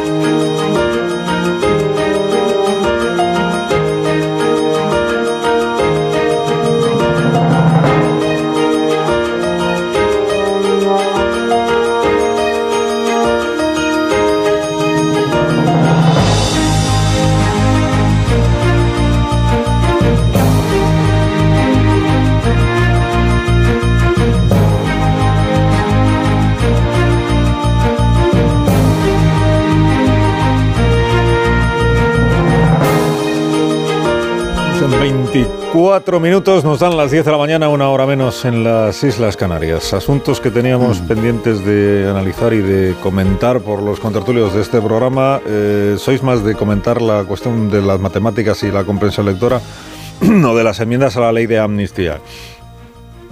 [35.73, 39.37] Cuatro minutos nos dan las 10 de la mañana, una hora menos en las Islas
[39.37, 39.93] Canarias.
[39.93, 41.07] Asuntos que teníamos mm.
[41.07, 45.39] pendientes de analizar y de comentar por los contertulios de este programa.
[45.47, 49.61] Eh, ¿Sois más de comentar la cuestión de las matemáticas y la comprensión lectora
[50.21, 52.19] o de las enmiendas a la ley de amnistía?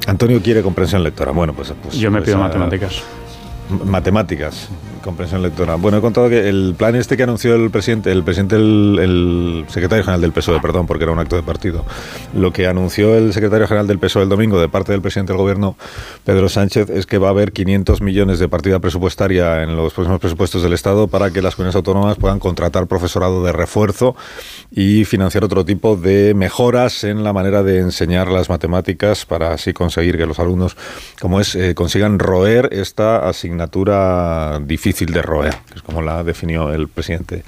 [0.07, 1.33] Antonio quiere comprensión lectora.
[1.33, 1.73] Bueno, pues...
[1.83, 3.03] pues Yo me pues, pido matemáticas.
[3.83, 4.69] Matemáticas
[4.99, 5.75] comprensión lectora.
[5.75, 10.03] Bueno, he contado que el plan este que anunció el presidente, el presidente, el, secretario
[10.03, 11.85] general del PSOE, perdón, porque era un acto de partido,
[12.33, 15.41] lo que anunció el secretario general del PSOE el domingo de parte del presidente del
[15.41, 15.75] gobierno,
[16.25, 20.19] Pedro Sánchez, es que va a haber 500 millones de partida presupuestaria en los próximos
[20.19, 24.15] presupuestos del Estado para que las comunidades autónomas puedan contratar profesorado de refuerzo
[24.71, 29.73] y financiar otro tipo de mejoras en la manera de enseñar las matemáticas para así
[29.73, 30.75] conseguir que los alumnos,
[31.21, 36.23] como es, eh, consigan roer esta asignatura difícil difícil de roer, que es como la
[36.23, 37.43] definió el presidente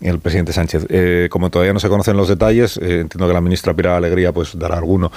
[0.00, 0.86] el presidente Sánchez.
[0.88, 4.32] Eh, como todavía no se conocen los detalles, eh, entiendo que la ministra Pilar Alegría
[4.32, 5.12] pues dará alguno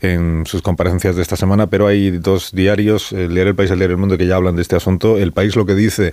[0.00, 3.72] en sus comparecencias de esta semana, pero hay dos diarios, el diario El País y
[3.72, 5.16] el diario El Mundo, que ya hablan de este asunto.
[5.16, 6.12] El País lo que dice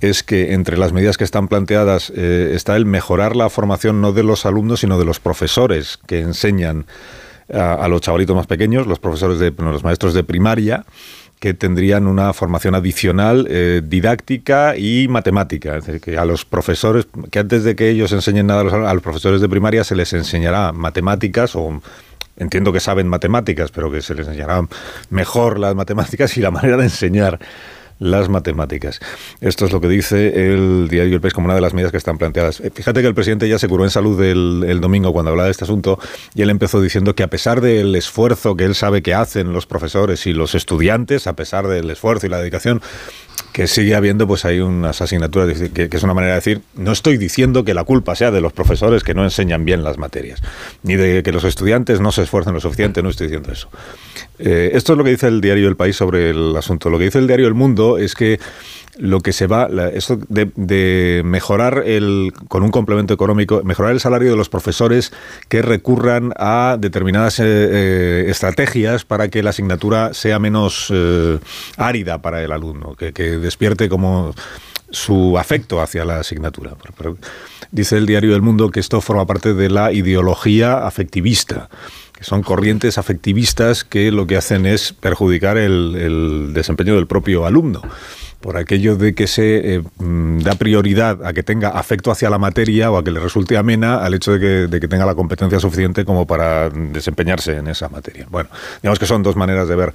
[0.00, 4.12] es que entre las medidas que están planteadas eh, está el mejorar la formación no
[4.12, 6.86] de los alumnos, sino de los profesores que enseñan
[7.52, 10.84] a, los chavalitos más pequeños, los profesores de los maestros de primaria
[11.40, 15.78] que tendrían una formación adicional eh, didáctica y matemática.
[15.78, 18.72] Es decir, que a los profesores, que antes de que ellos enseñen nada a los,
[18.74, 21.80] a los profesores de primaria se les enseñará matemáticas o
[22.36, 24.66] entiendo que saben matemáticas, pero que se les enseñará
[25.08, 27.38] mejor las matemáticas y la manera de enseñar
[28.00, 28.98] las matemáticas.
[29.40, 31.98] Esto es lo que dice el diario El País como una de las medidas que
[31.98, 32.58] están planteadas.
[32.60, 35.52] Eh, fíjate que el presidente ya se curó en salud el, domingo cuando hablaba de
[35.52, 35.98] este asunto
[36.34, 39.66] y él empezó diciendo que a pesar del esfuerzo que él sabe que hacen los
[39.66, 42.80] profesores y los estudiantes, a pesar del esfuerzo y la dedicación,
[43.52, 46.92] que sigue habiendo pues hay unas asignaturas que, que, es una manera de decir no
[46.92, 50.40] estoy diciendo que la culpa sea de los profesores que no enseñan bien las materias
[50.82, 53.68] ni de que los estudiantes no se esfuercen lo suficiente no estoy diciendo eso
[54.42, 57.04] eh, esto es lo que dice el diario El País sobre el asunto lo que
[57.04, 58.40] dice el diario El Mundo es que
[58.96, 64.30] lo que se va, esto de, mejorar el, con un complemento económico, mejorar el salario
[64.30, 65.12] de los profesores
[65.48, 70.92] que recurran a determinadas eh, eh, estrategias para que la asignatura sea menos
[71.76, 74.34] árida para el alumno, que, despierte como
[74.90, 76.72] su afecto hacia la asignatura.
[77.70, 81.68] dice el diario El Mundo que esto forma parte de la ideología afectivista
[82.20, 87.82] son corrientes afectivistas que lo que hacen es perjudicar el desempeño del propio alumno
[88.40, 92.38] por aquello de que se eh, mm, da prioridad a que tenga afecto hacia la
[92.38, 96.04] materia o a que le resulte amena al hecho de que, tenga la competencia suficiente
[96.04, 98.26] como para desempeñarse en esa materia.
[98.30, 98.48] Bueno,
[98.82, 99.92] digamos que son dos maneras de ver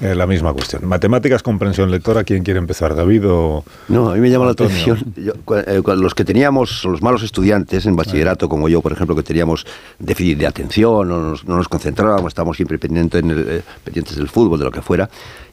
[0.00, 0.86] eh, la misma cuestión.
[0.86, 2.94] Matemáticas, comprensión lectora, ¿quién quiere empezar?
[2.94, 3.64] ¿David o.?
[3.88, 4.98] No, a mí me llama la atención.
[5.16, 9.66] Eh, los que teníamos, los malos estudiantes en bachillerato, como yo, por ejemplo, que teníamos
[9.98, 14.58] déficit de atención, no nos, no nos concentrábamos, estábamos siempre pendientes, en pendientes del fútbol,
[14.58, 15.08] de lo que fuera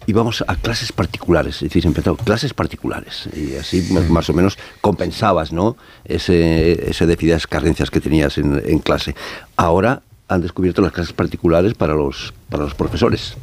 [0.09, 5.53] íbamos a clases particulares, es decir, empezó clases particulares y así más o menos compensabas,
[5.53, 5.77] ¿no?
[6.03, 9.15] Ese, ese déficit, esas carencias que tenías en, clase.
[9.55, 13.35] Ahora han descubierto las clases particulares para los, para los profesores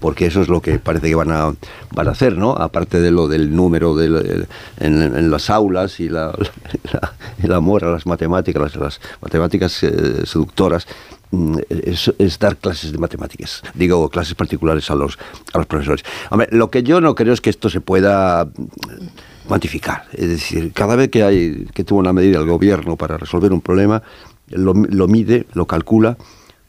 [0.00, 1.52] porque eso es lo que parece que van a,
[1.92, 2.52] van a hacer, ¿no?
[2.52, 4.46] Aparte de lo del número de,
[4.78, 6.32] en, las aulas y la,
[7.42, 10.86] el amor a las matemáticas, las, matemáticas eh, seductoras,
[11.30, 15.18] Mm, es, dar clases de matemáticas, digo, clases particulares a los,
[15.52, 16.02] a los profesores.
[16.30, 20.04] Hombre, lo que yo no creo es que esto se pueda mm, cuantificar.
[20.12, 23.60] Es decir, cada vez que, hay, que tuvo una medida el gobierno para resolver un
[23.60, 24.02] problema,
[24.50, 26.16] lo, mide, lo calcula,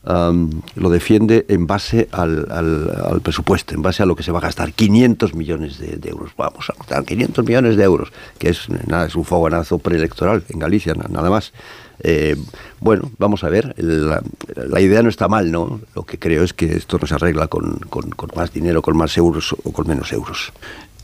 [0.03, 4.73] lo defiende en base al, presupuesto, en base a lo que se va a gastar.
[4.73, 6.31] 500 millones de, euros.
[6.37, 10.59] Vamos a gastar 500 millones de euros, que es, nada, es un fogonazo preelectoral en
[10.59, 11.53] Galicia, nada más.
[12.03, 12.35] Eh,
[12.79, 13.75] bueno, vamos a ver.
[13.77, 15.81] La, idea no está mal, ¿no?
[15.95, 17.79] Lo que creo es que esto no se arregla con,
[18.35, 20.51] más dinero, con más euros o con menos euros.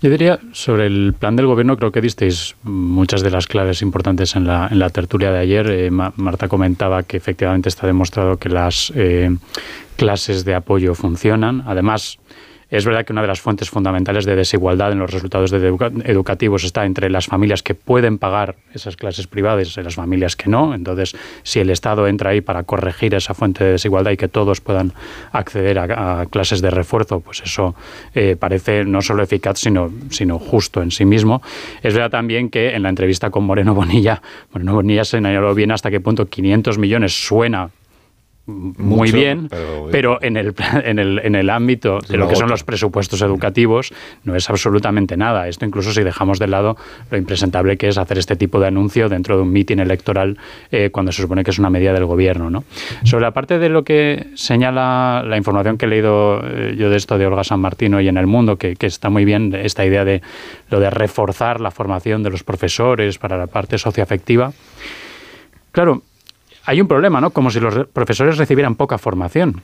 [0.02, 4.36] Yo diría, sobre el plan del gobierno, creo que disteis muchas de las claves importantes
[4.36, 5.70] en la, en la tertulia de ayer.
[5.72, 9.36] Eh, Marta comentaba que efectivamente está demostrado que las eh,
[9.96, 11.64] clases de apoyo funcionan.
[11.66, 12.20] Además,
[12.70, 16.86] es verdad que una de las fuentes fundamentales de desigualdad en los resultados educativos está
[16.86, 20.74] entre las familias que pueden pagar esas clases privadas y las familias que no.
[20.74, 24.62] Entonces, si el Estado entra ahí para corregir esa fuente de desigualdad y que todos
[24.62, 24.94] puedan
[25.32, 27.76] acceder a, clases de refuerzo, pues eso
[28.14, 31.42] eh, parece no solo eficaz, sino, sino justo en sí mismo.
[31.84, 35.92] Es verdad también que en la entrevista con Moreno Bonilla, Moreno Bonilla señaló bien hasta
[35.92, 37.70] qué punto 500 millones suena
[38.48, 39.50] muy bien,
[39.92, 43.92] pero, en, el, en, el, en el ámbito de lo que son los presupuestos educativos
[44.24, 45.48] no es absolutamente nada.
[45.48, 46.78] Esto incluso si dejamos de lado
[47.10, 50.38] lo impresentable que es hacer este tipo de anuncio dentro de un mitin electoral
[50.72, 52.52] eh, cuando se supone que es una medida del gobierno.
[52.52, 52.66] ¿no?
[53.04, 56.98] Sobre la parte de lo que señala la información que he leído eh, yo de
[56.98, 59.84] esto de Olga San Martino y en el mundo, que, que está muy bien esta
[59.86, 60.22] idea de
[60.70, 64.54] lo de reforzar la formación de los profesores para la parte socioafectiva.
[65.72, 66.04] Claro,
[66.66, 67.30] hay un problema, ¿no?
[67.30, 69.62] Como si los profesores recibieran poca formación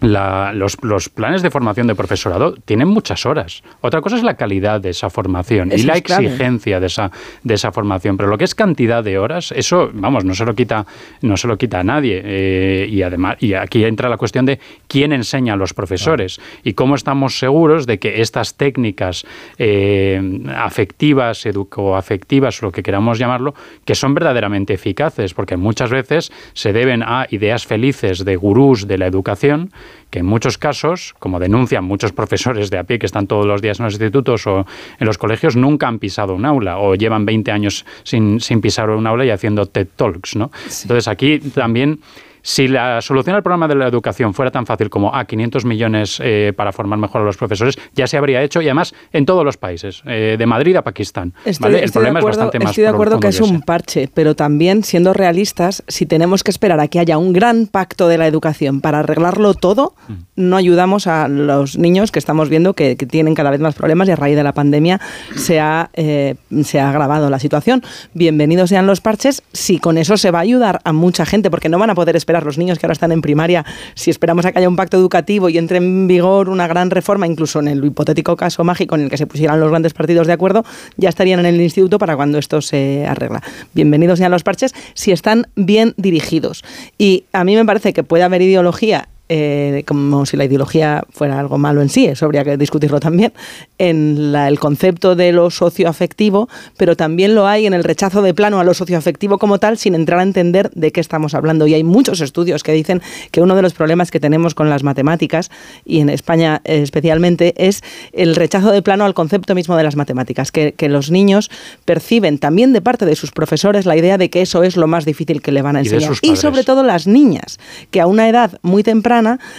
[0.00, 3.62] los, planes de formación de profesorado tienen muchas horas.
[3.80, 7.10] Otra cosa es la calidad de esa formación y la exigencia de esa,
[7.42, 8.16] de esa formación.
[8.16, 10.86] Pero lo que es cantidad de horas, eso, vamos, no se lo quita,
[11.22, 12.20] no se lo quita a nadie.
[12.24, 16.72] Eh, y además, y aquí entra la cuestión de quién enseña a los profesores y
[16.74, 19.24] cómo estamos seguros de que estas técnicas
[19.58, 20.20] eh,
[20.56, 27.02] afectivas, educoafectivas, lo que queramos llamarlo, que son verdaderamente eficaces, porque muchas veces se deben
[27.02, 29.70] a ideas felices de gurús de la educación
[30.10, 33.62] que en muchos casos, como denuncian muchos profesores de a pie que están todos los
[33.62, 34.66] días en los institutos o
[34.98, 38.90] en los colegios, nunca han pisado un aula o llevan 20 años sin, sin pisar
[38.90, 40.36] un aula y haciendo TED Talks.
[40.36, 40.50] ¿no?
[40.82, 42.00] Entonces aquí también
[42.42, 45.64] si la solución al problema de la educación fuera tan fácil como a ah, 500
[45.64, 49.24] millones eh, para formar mejor a los profesores, ya se habría hecho y además en
[49.26, 51.32] todos los países, eh, de Madrid a Pakistán.
[51.44, 54.34] Estoy, El problema acuerdo, es bastante más Estoy de acuerdo que es un parche, pero
[54.34, 58.26] también siendo realistas, si tenemos que esperar a que haya un gran pacto de la
[58.26, 60.12] educación para arreglarlo todo, mm.
[60.36, 64.12] no ayudamos a los niños que estamos viendo que, tienen cada vez más problemas y
[64.12, 65.00] a raíz de la pandemia
[65.34, 67.82] se ha, eh, se ha agravado la situación.
[68.14, 71.68] Bienvenidos sean los parches si con eso se va a ayudar a mucha gente, porque
[71.68, 73.64] no van a poder esperar los niños que ahora están en primaria,
[73.94, 77.26] si esperamos a que haya un pacto educativo y entre en vigor una gran reforma,
[77.26, 80.32] incluso en el hipotético caso mágico en el que se pusieran los grandes partidos de
[80.32, 80.64] acuerdo,
[80.96, 83.42] ya estarían en el instituto para cuando esto se arregla.
[83.74, 86.64] Bienvenidos sean los parches si están bien dirigidos.
[86.98, 91.38] Y a mí me parece que puede haber ideología eh, como si la ideología fuera
[91.38, 93.32] algo malo en sí, eso habría que discutirlo también,
[93.78, 98.60] en el concepto de lo socioafectivo, pero también lo hay en el rechazo de plano
[98.60, 101.66] a lo socioafectivo como tal, sin entrar a entender de qué estamos hablando.
[101.66, 103.00] Y hay muchos estudios que dicen
[103.30, 105.50] que uno de los problemas que tenemos con las matemáticas,
[105.84, 110.52] y en España especialmente, es el rechazo de plano al concepto mismo de las matemáticas,
[110.52, 111.50] que, que los niños
[111.84, 115.04] perciben también de parte de sus profesores la idea de que eso es lo más
[115.04, 116.12] difícil que le van a enseñar.
[116.22, 117.58] y sobre todo las niñas,
[117.90, 119.11] que a una edad muy temprana,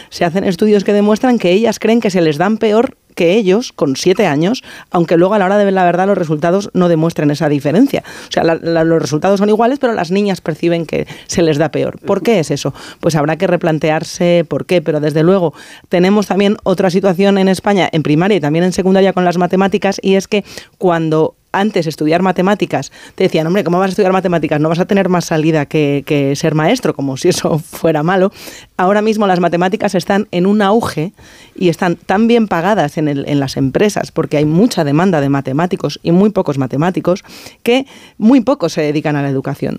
[0.10, 3.72] se hacen estudios que demuestran que ellas creen que se les dan peor que ellos
[3.74, 6.89] con siete años, aunque luego a la hora de ver la verdad los resultados no
[6.89, 8.04] demuestren esa diferencia.
[8.28, 11.99] O sea, los resultados son iguales, pero las niñas perciben que se les da peor.
[11.99, 12.74] ¿Por qué es eso?
[12.99, 15.54] Pues habrá que replantearse por qué, pero desde luego
[15.89, 19.99] tenemos también otra situación en España, en primaria y también en secundaria con las matemáticas,
[20.01, 20.43] y es que
[20.78, 24.60] cuando antes estudiar matemáticas, te decían, hombre, ¿cómo vas a estudiar matemáticas?
[24.60, 28.32] No vas a tener más salida que, ser maestro, como si eso fuera malo.
[28.76, 31.14] Ahora mismo las matemáticas están en un auge
[31.56, 36.12] y están tan bien pagadas en, las empresas, porque hay mucha demanda de matemáticos y
[36.12, 37.24] muy pocos matemáticos,
[37.62, 37.86] que
[38.18, 39.78] muy pocos se dedican a la educación.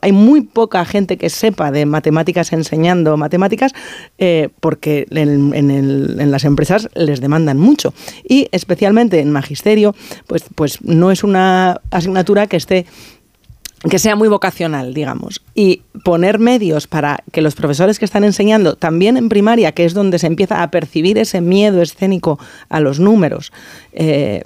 [0.00, 3.72] Hay muy poca gente que sepa de matemáticas enseñando matemáticas,
[4.18, 7.94] eh, porque en, en las empresas les demandan mucho.
[8.28, 9.94] Y especialmente en magisterio,
[10.26, 12.86] pues, pues no es una asignatura que esté
[13.88, 18.76] que sea muy vocacional, digamos, y poner medios para que los profesores que están enseñando,
[18.76, 23.00] también en primaria, que es donde se empieza a percibir ese miedo escénico a los
[23.00, 23.52] números,
[23.92, 24.42] eh,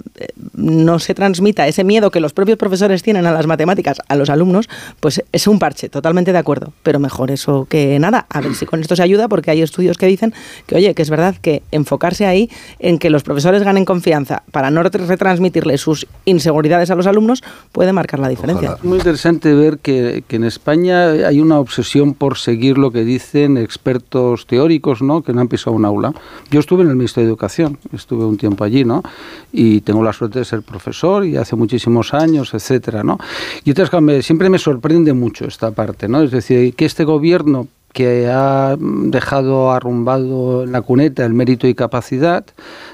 [0.53, 4.29] no se transmita ese miedo que los propios profesores tienen a las matemáticas a los
[4.29, 4.69] alumnos,
[4.99, 8.65] pues es un parche, totalmente de acuerdo, pero mejor eso que nada, a ver si
[8.65, 10.33] con esto se ayuda, porque hay estudios que dicen
[10.65, 14.71] que, oye, que es verdad que enfocarse ahí en que los profesores ganen confianza para
[14.71, 18.77] no retransmitirle sus inseguridades a los alumnos puede marcar la diferencia.
[18.81, 23.03] Muy interesante interesante ver que, que, en España hay una obsesión por seguir lo que
[23.03, 25.21] dicen expertos teóricos, ¿no?
[25.21, 26.13] Que no han pisado un aula.
[26.49, 29.03] Yo estuve en el Ministerio de Educación, estuve un tiempo allí, ¿no?
[29.51, 33.17] Y tengo la suerte de ser profesor y hace muchísimos años, etcétera, ¿no?
[33.63, 36.21] Y entonces siempre me sorprende mucho esta parte, ¿no?
[36.21, 41.73] Es decir, que este gobierno que ha dejado arrumbado en la cuneta el mérito y
[41.73, 42.45] capacidad,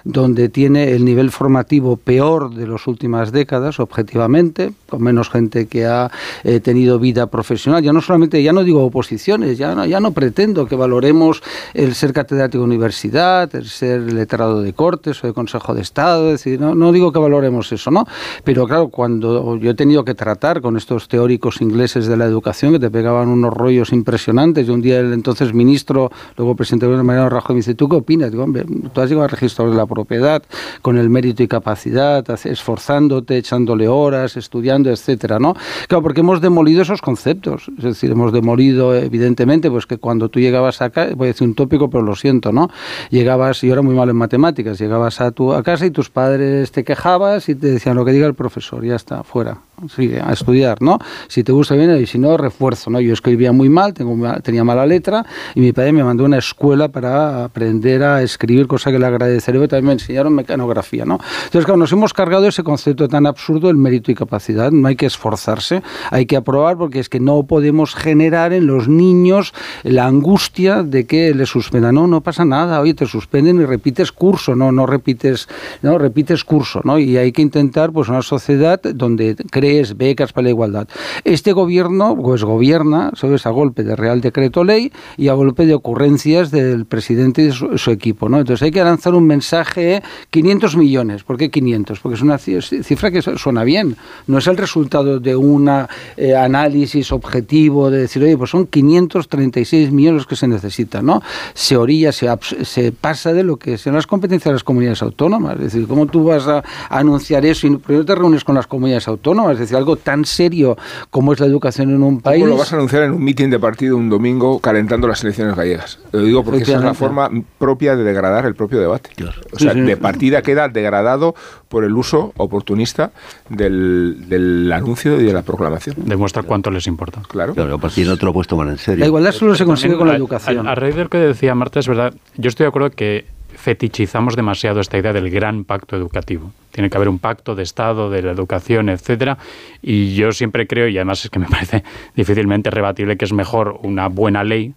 [0.03, 5.85] donde tiene el nivel formativo peor de las últimas décadas, objetivamente, con menos gente que
[5.85, 6.09] ha
[6.43, 7.83] eh, tenido vida profesional.
[7.83, 11.95] Ya no solamente, ya no digo oposiciones, ya no, ya no pretendo que valoremos el
[11.95, 16.43] ser catedrático de universidad, el ser letrado de cortes o de Consejo de Estado, es
[16.43, 18.05] decir, no, no digo que valoremos eso, ¿no?
[18.43, 22.71] Pero claro, cuando yo he tenido que tratar con estos teóricos ingleses de la educación
[22.71, 27.29] que te pegaban unos rollos impresionantes, y un el entonces ministro, luego presidente de Mariano
[27.29, 28.31] Rajoy, me dice, ¿tú qué opinas?
[28.31, 30.43] Digo, hombre, tú has llegado al registro de la propiedad
[30.81, 35.55] con el mérito y capacidad, esforzándote, echándole horas, estudiando, etcétera, ¿no?
[35.87, 37.69] Claro, porque hemos demolido esos conceptos.
[37.77, 41.55] Es decir, hemos demolido, evidentemente, pues que cuando tú llegabas acá, voy a decir un
[41.55, 42.69] tópico, pero lo siento, ¿no?
[43.09, 46.71] Llegabas, yo era muy malo en matemáticas, llegabas a tu a casa y tus padres
[46.71, 49.59] te quejabas y te decían lo que diga el profesor, ya está, fuera
[49.89, 50.99] sigue a estudiar, ¿no?
[51.27, 52.99] Si te gusta bien y si no, refuerzo, ¿no?
[52.99, 56.39] Yo escribía muy mal, tengo, tenía mala letra y mi padre me mandó a una
[56.39, 61.19] escuela para aprender a escribir, cosa que le agradeceré, también me enseñaron mecanografía, ¿no?
[61.45, 64.95] Entonces, claro, nos hemos cargado ese concepto tan absurdo del mérito y capacidad, no hay
[64.95, 69.53] que esforzarse, hay que aprobar porque es que no podemos generar en los niños
[69.83, 74.11] la angustia de que le suspendan, no, no pasa nada, oye, te suspenden y repites
[74.11, 75.47] curso, no, no repites,
[75.83, 76.97] no, repites curso, ¿no?
[76.97, 80.87] Y hay que intentar, pues, una sociedad donde crees becas para la igualdad.
[81.23, 85.73] Este gobierno, pues gobierna, ¿sabes?, a golpe de Real Decreto Ley y a golpe de
[85.73, 88.39] ocurrencias del presidente y de su, equipo, ¿no?
[88.39, 91.99] Entonces hay que lanzar un mensaje, 500 millones, ¿por qué 500?
[91.99, 93.95] Porque es una cifra que suena bien,
[94.27, 95.69] no es el resultado de un
[96.17, 101.21] eh, análisis objetivo de decir, oye, pues son 536 millones los que se necesitan, ¿no?
[101.53, 102.29] Se orilla, se,
[102.63, 106.05] se pasa de lo que sean las competencias de las comunidades autónomas, es decir, ¿cómo
[106.07, 109.53] tú vas a, a anunciar eso y primero te reúnes con las comunidades autónomas?
[109.53, 110.77] es decir, algo tan serio
[111.09, 112.43] como es la educación en un país.
[112.43, 115.55] ¿Cómo lo vas a anunciar en un mitin de partido un domingo calentando las elecciones
[115.55, 115.99] gallegas?
[116.11, 119.11] Lo digo porque esa es la forma propia de degradar el propio debate.
[119.51, 121.35] O sea, de partida queda degradado
[121.69, 123.11] por el uso oportunista
[123.49, 125.95] del, anuncio y de la proclamación.
[125.99, 127.21] Demuestra cuánto les importa.
[127.27, 127.53] Claro.
[127.53, 128.99] Claro, a partir de otro lo puesto más en serio.
[128.99, 130.67] La igualdad solo se consigue con la educación.
[130.67, 133.25] A, a raíz de lo que decía Marta, es verdad, yo estoy de acuerdo que
[133.63, 136.51] fetichizamos demasiado esta idea del gran pacto educativo.
[136.71, 139.37] Tiene que haber un pacto de Estado, de la educación, etcétera.
[139.81, 141.81] Y yo siempre creo, y además es que me parece
[142.13, 144.73] difícilmente rebatible, que es mejor una buena ley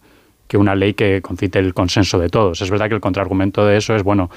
[0.46, 2.62] que una ley que concite el consenso de todos.
[2.62, 4.30] Es verdad que el contraargumento de eso es, bueno,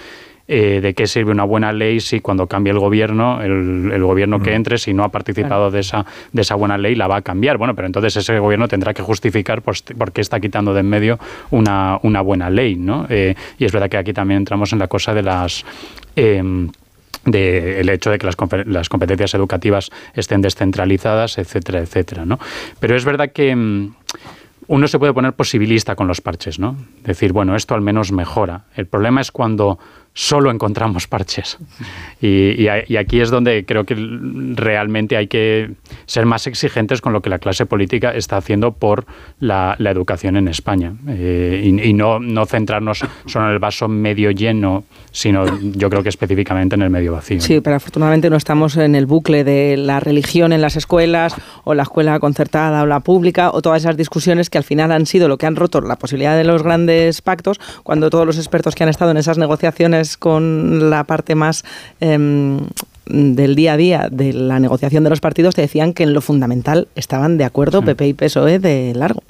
[0.52, 4.50] eh, de qué sirve una buena ley si cuando cambie el gobierno, el, gobierno que
[4.50, 4.56] mm.
[4.56, 7.60] entre, si no ha participado de, esa, de esa buena ley, la va a cambiar.
[7.60, 9.76] Bueno, pero entonces ese gobierno tendrá que justificar por,
[10.12, 11.20] qué está quitando de en medio
[11.52, 13.06] una, una buena ley, ¿no?
[13.10, 15.64] Eh, y es verdad que aquí también entramos en la cosa de las...
[16.16, 16.72] Em,
[17.26, 18.36] de el hecho de que las,
[18.66, 22.40] las, competencias educativas estén descentralizadas, etcétera, etcétera, ¿no?
[22.80, 23.92] Pero es verdad que em,
[24.70, 26.76] uno se puede poner posibilista con los parches, ¿no?
[27.04, 28.66] Decir, bueno, esto al menos mejora.
[28.76, 29.80] El problema es cuando
[30.20, 31.58] solo encontramos parches.
[32.22, 35.72] Y, aquí es donde creo que realmente hay que
[36.08, 39.06] ser más exigentes con lo que la clase política está haciendo por
[39.40, 40.94] la, educación en España.
[41.08, 46.10] Eh, y, no, no centrarnos solo en el vaso medio lleno, sino yo creo que
[46.10, 47.40] específicamente en el medio vacío.
[47.40, 51.74] Sí, pero afortunadamente no estamos en el bucle de la religión en las escuelas, o
[51.74, 55.30] la escuela concertada o la pública, o todas esas discusiones que al final han sido
[55.30, 58.84] lo que han roto la posibilidad de los grandes pactos, cuando todos los expertos que
[58.84, 61.64] han estado en esas negociaciones con la parte más
[62.00, 62.60] em,
[63.06, 66.22] del día a día de la negociación de los partidos te decían que en lo
[66.22, 69.24] fundamental estaban de acuerdo PP y PSOE de largo.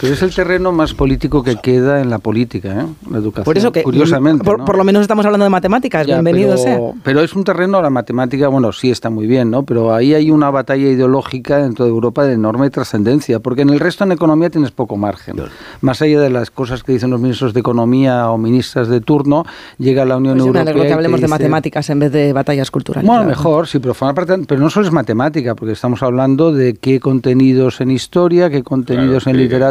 [0.00, 2.86] Pero es el terreno más político que queda en la política, ¿eh?
[3.10, 3.44] la educación.
[3.44, 4.44] Por eso que, curiosamente.
[4.44, 6.78] Por, lo menos estamos hablando de matemáticas, bienvenido pero, sea.
[7.02, 9.62] Pero es un terreno, la matemática, bueno, sí está muy bien, ¿no?
[9.62, 13.80] Pero ahí hay una batalla ideológica dentro de Europa de enorme trascendencia, porque en el
[13.80, 15.36] resto en economía tienes poco margen.
[15.80, 19.44] Más allá de las cosas que dicen los ministros de Economía o ministras de turno,
[19.78, 20.86] llega la Unión pues Europea.
[20.86, 23.06] que hablemos de matemáticas en vez de batallas culturales.
[23.06, 27.00] Bueno, mejor, sí, pero parte, pero no solo es matemática, porque estamos hablando de qué
[27.00, 29.67] contenidos en historia, qué contenidos en literatura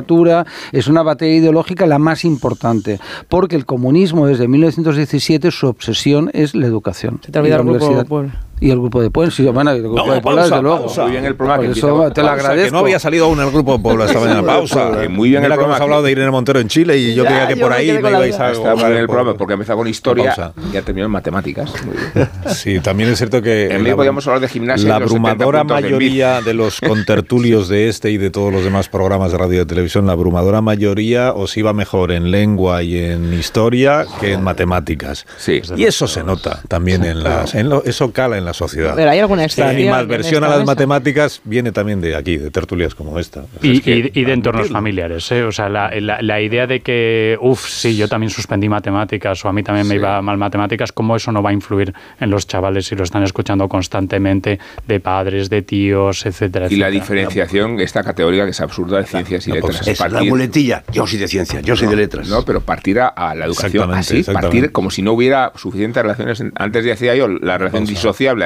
[0.71, 6.55] es una batalla ideológica la más importante, porque el comunismo desde 1917 su obsesión es
[6.55, 7.19] la educación.
[7.23, 8.25] Se te ha olvidado el grupo
[8.59, 10.85] Y el grupo de Puebla, sí, bueno, el grupo No, de Puebla, pausa, desde luego.
[10.85, 11.01] pausa.
[11.03, 12.65] Muy bien el programa Por que eso empieza- te lo agradezco.
[12.65, 14.41] Que no había salido aún el grupo de Puebla esta mañana.
[14.43, 14.91] Pausa.
[14.99, 17.23] Que muy bien Mira el programa hemos hablado de Irene Montero en Chile y yo
[17.23, 18.51] Ya, creía que yo por ahí me ibais a...
[18.51, 20.53] Está bien el programa porque empezó con historia Pausa.
[20.69, 21.71] y ya terminó en matemáticas.
[21.85, 22.29] Muy bien.
[22.47, 23.67] Sí, también es cierto que...
[23.67, 24.89] En medio podíamos hablar de gimnasia.
[24.89, 28.63] La y los 70 abrumadora mayoría de los contertulios de este y de todos los
[28.63, 32.81] demás programas de radio y de televisión, la abrumadora mayoría os iba mejor en lengua
[32.81, 35.27] y en historia que en matemáticas.
[35.37, 35.61] Sí.
[35.75, 37.53] Y eso se nota también en las...
[37.53, 38.93] en lo- eso cala en la sociedad.
[38.95, 40.71] Pero hay alguna La animadversión a las mesa.
[40.71, 43.45] matemáticas viene también de aquí, de tertulias como esta.
[43.61, 45.43] Y, Es que- y- y de entornos familiares, ¿eh?
[45.43, 49.49] O sea, la, la- la idea de que, uff, sí, yo también suspendí matemáticas o
[49.49, 52.47] a mí también me iba mal matemáticas, ¿cómo eso no va a influir en los
[52.47, 58.03] chavales si lo están escuchando constantemente de padres, de tíos, etcétera, Y la diferenciación, esta
[58.03, 59.87] categoría que es absurda de ciencias y letras.
[59.87, 60.83] Es la muletilla.
[60.91, 62.27] Yo soy de ciencia, yo soy de letras.
[62.27, 66.43] No, pero partir a, a la educación así, partir como si no hubiera suficientes relaciones.
[66.55, 67.93] antes decía yo, la relación Pausa.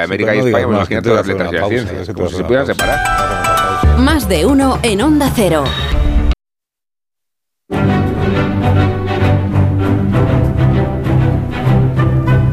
[0.00, 0.42] de Sí, América pero
[0.72, 2.44] no y España, te voy a las letras y la ciencia, que como si se
[2.44, 3.98] pudieran separar.
[3.98, 5.64] Más de uno en Onda Cero.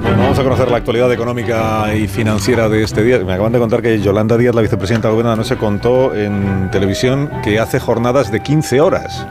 [0.01, 3.19] Bueno, vamos a conocer la actualidad económica y financiera de este día.
[3.19, 6.69] Me acaban de contar que Yolanda Díaz, la vicepresidenta del gobierno, no se contó en
[6.71, 9.25] televisión que hace jornadas de 15 horas.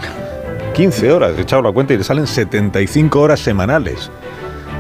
[0.75, 4.11] 15 horas, he echado la cuenta y le salen 75 horas semanales.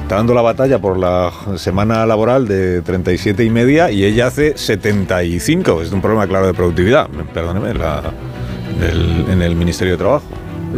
[0.09, 4.56] Está dando la batalla por la semana laboral de 37 y media y ella hace
[4.56, 5.82] 75.
[5.82, 8.10] Es un problema claro de productividad, perdóneme, la-
[9.30, 10.24] en el Ministerio de Trabajo.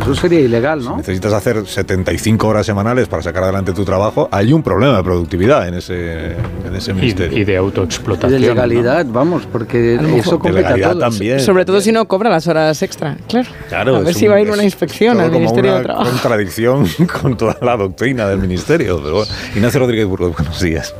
[0.00, 0.96] Eso sería ilegal, ¿no?
[0.96, 4.28] Necesitas hacer 75 horas semanales para sacar adelante tu trabajo.
[4.32, 7.38] Hay un problema de productividad en ese, en ese Y, ministerio.
[7.38, 8.40] y de Y autoexplotación.
[8.40, 8.54] de ¿no?
[8.54, 11.00] legalidad, vamos, porque mejor eso de compete a legalidad todo.
[11.00, 11.40] también.
[11.40, 13.48] Sobre todo si no cobra las horas extra, claro.
[13.68, 15.84] Claro, a ver si un- va a ir una inspección al como Ministerio una de
[15.84, 16.10] Trabajo.
[16.10, 16.86] contradicción
[17.22, 19.00] con toda la doctrina del ministerio.
[19.02, 19.32] Pero bueno.
[19.54, 20.94] Ignacio Rodríguez Burgos, buenos días.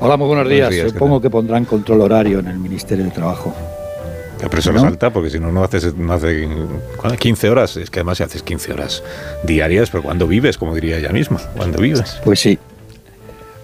[0.00, 0.70] Hola, muy buenos Buenos días.
[0.70, 3.54] días, ¿qué Supongo que pondrán control horario en el Ministerio de Trabajo.
[4.48, 4.78] Pero eso ¿No?
[4.78, 6.48] le salta, porque si no, no haces no hace,
[6.96, 7.18] ¿cuándo?
[7.18, 7.76] 15 horas.
[7.76, 9.02] Es que además si haces 15 horas
[9.44, 12.20] diarias, pero cuando vives, como diría ella misma, cuando vives.
[12.24, 12.58] Pues sí.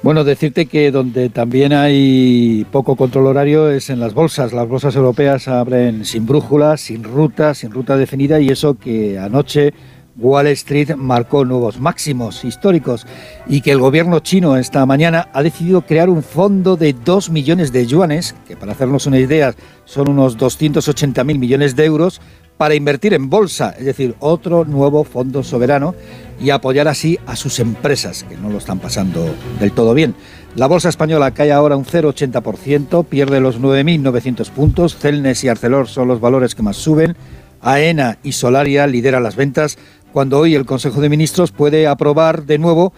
[0.01, 4.53] Bueno, decirte que donde también hay poco control horario es en las bolsas.
[4.53, 9.73] Las bolsas europeas abren sin brújula, sin ruta, sin ruta definida y eso que anoche
[10.19, 13.07] Wall Street marcó nuevos máximos históricos
[13.47, 17.73] y que el gobierno chino esta mañana ha decidido crear un fondo de 2 millones
[17.73, 19.55] de yuanes, que para hacernos una idea
[19.85, 22.21] son unos 280 mil millones de euros,
[22.57, 25.95] para invertir en bolsa, es decir, otro nuevo fondo soberano
[26.41, 30.17] y apoyar así a sus empresas, que no lo están pasando del todo bien.
[30.57, 36.09] La bolsa española cae ahora un 0,80%, pierde los 9.900 puntos, Celnes y Arcelor son
[36.09, 37.17] los valores que más suben,
[37.61, 39.79] AENA y Solaria lideran las ventas,
[40.13, 42.93] cuando hoy el Consejo de Ministros puede aprobar de nuevo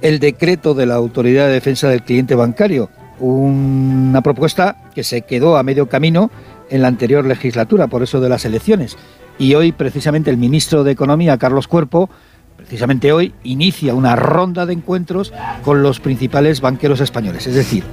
[0.00, 5.56] el decreto de la Autoridad de Defensa del Cliente Bancario, una propuesta que se quedó
[5.56, 6.30] a medio camino
[6.70, 8.96] en la anterior legislatura, por eso de las elecciones.
[9.38, 12.10] Y hoy precisamente el ministro de Economía, Carlos Cuerpo,
[12.56, 15.32] precisamente hoy inicia una ronda de encuentros
[15.64, 17.46] con los principales banqueros españoles.
[17.46, 17.84] Es decir,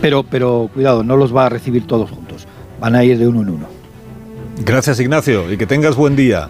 [0.00, 2.46] pero, pero cuidado, no los va a recibir todos juntos,
[2.80, 3.66] van a ir de uno en uno.
[4.64, 6.48] Gracias, Ignacio, y que tengas buen día.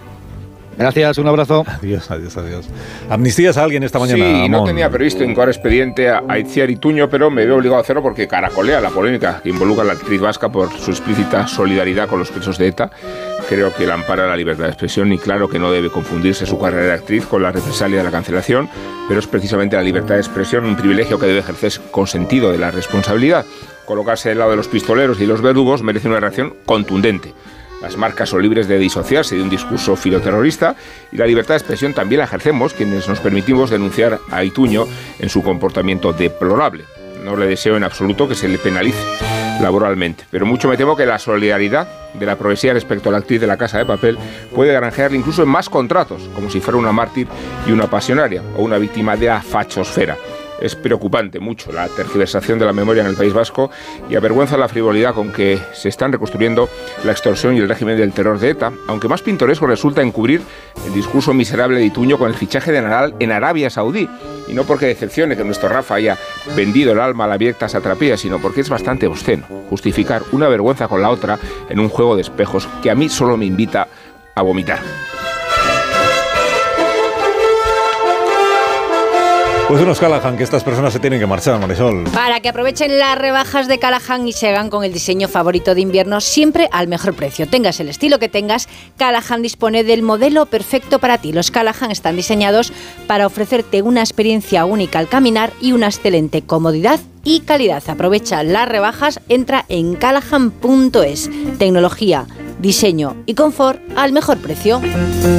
[0.77, 1.65] Gracias, un abrazo.
[1.67, 2.67] Adiós, adiós, adiós.
[3.09, 4.25] ¿Amnistías a alguien esta mañana?
[4.25, 7.81] Sí, no tenía previsto incoar expediente a a Itziar Ituño, pero me veo obligado a
[7.83, 12.09] hacerlo porque caracolea la polémica que involucra a la actriz vasca por su explícita solidaridad
[12.09, 12.91] con los presos de ETA.
[13.49, 16.59] Creo que la ampara la libertad de expresión y claro que no debe confundirse su
[16.59, 18.69] carrera de actriz con la represalia de la cancelación,
[19.07, 22.59] pero es precisamente la libertad de expresión un privilegio que debe ejercerse con sentido de
[22.59, 23.45] la responsabilidad.
[23.85, 27.35] Colocarse del lado de los pistoleros y los verdugos merece una reacción contundente.
[27.85, 30.75] Las marcas son libres de disociarse de un discurso filoterrorista
[31.13, 34.87] y la libertad de expresión también la ejercemos quienes nos permitimos denunciar a Ituño
[35.19, 36.85] en su comportamiento deplorable.
[37.23, 38.97] No le deseo en absoluto que se le penalice
[39.61, 43.43] laboralmente, pero mucho me temo que la solidaridad de la progresía respecto a la actriz
[43.43, 44.17] de la Casa de Papel
[44.55, 47.29] puede granjearle incluso en más contratos, como si fuera una mártir
[47.67, 50.17] y una pasionaria o una víctima de la fachosfera.
[50.61, 53.71] Es preocupante mucho la tergiversación de la memoria en el País Vasco
[54.09, 56.69] y avergüenza la frivolidad con que se están reconstruyendo
[57.05, 60.43] la extorsión y el régimen del terror de ETA, aunque más pintoresco resulta encubrir
[60.87, 64.09] el discurso miserable de Ituño con el fichaje de Nadal en Arabia Saudí.
[64.47, 66.19] Y no porque decepcione que nuestro Rafa haya
[66.55, 70.87] vendido el alma a la abierta satrapía, sino porque es bastante obsceno justificar una vergüenza
[70.87, 73.89] con la otra en un juego de espejos que a mí solo me invita
[74.35, 74.81] a vomitar.
[79.67, 82.05] Pues unos Callahan, que estas personas se tienen que marchar, Marisol.
[82.13, 85.81] Para que aprovechen las rebajas de Callahan y se hagan con el diseño favorito de
[85.81, 87.49] invierno siempre al mejor precio.
[87.49, 88.69] Tengas el estilo que tengas,
[88.99, 91.33] Callahan dispone del modelo perfecto para ti.
[91.33, 92.75] Los Callahan están diseñados
[93.07, 97.83] para ofrecerte una experiencia única al caminar y una excelente comodidad y calidad.
[97.89, 101.31] Aprovecha las rebajas, entra en callahan.es.
[101.59, 102.27] Tecnología
[102.65, 104.81] diseño y confort al mejor precio.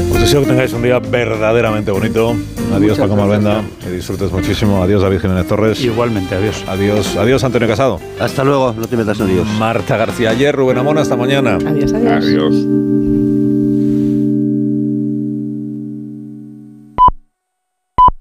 [0.10, 2.36] Pues deseo que tengáis un día verdaderamente bonito.
[2.74, 4.82] Adiós Paco Malvenda, que disfrutes muchísimo.
[4.84, 5.82] Adiós David Jiménez Torres.
[5.82, 6.64] Igualmente, adiós.
[6.68, 8.00] Adiós, adiós Antonio Casado.
[8.20, 9.48] Hasta luego, no te metas en Dios.
[9.60, 11.58] Marta García ayer, Rubén Amón, hasta mañana.
[11.66, 12.24] Adiós, adiós.
[12.24, 13.15] Adiós.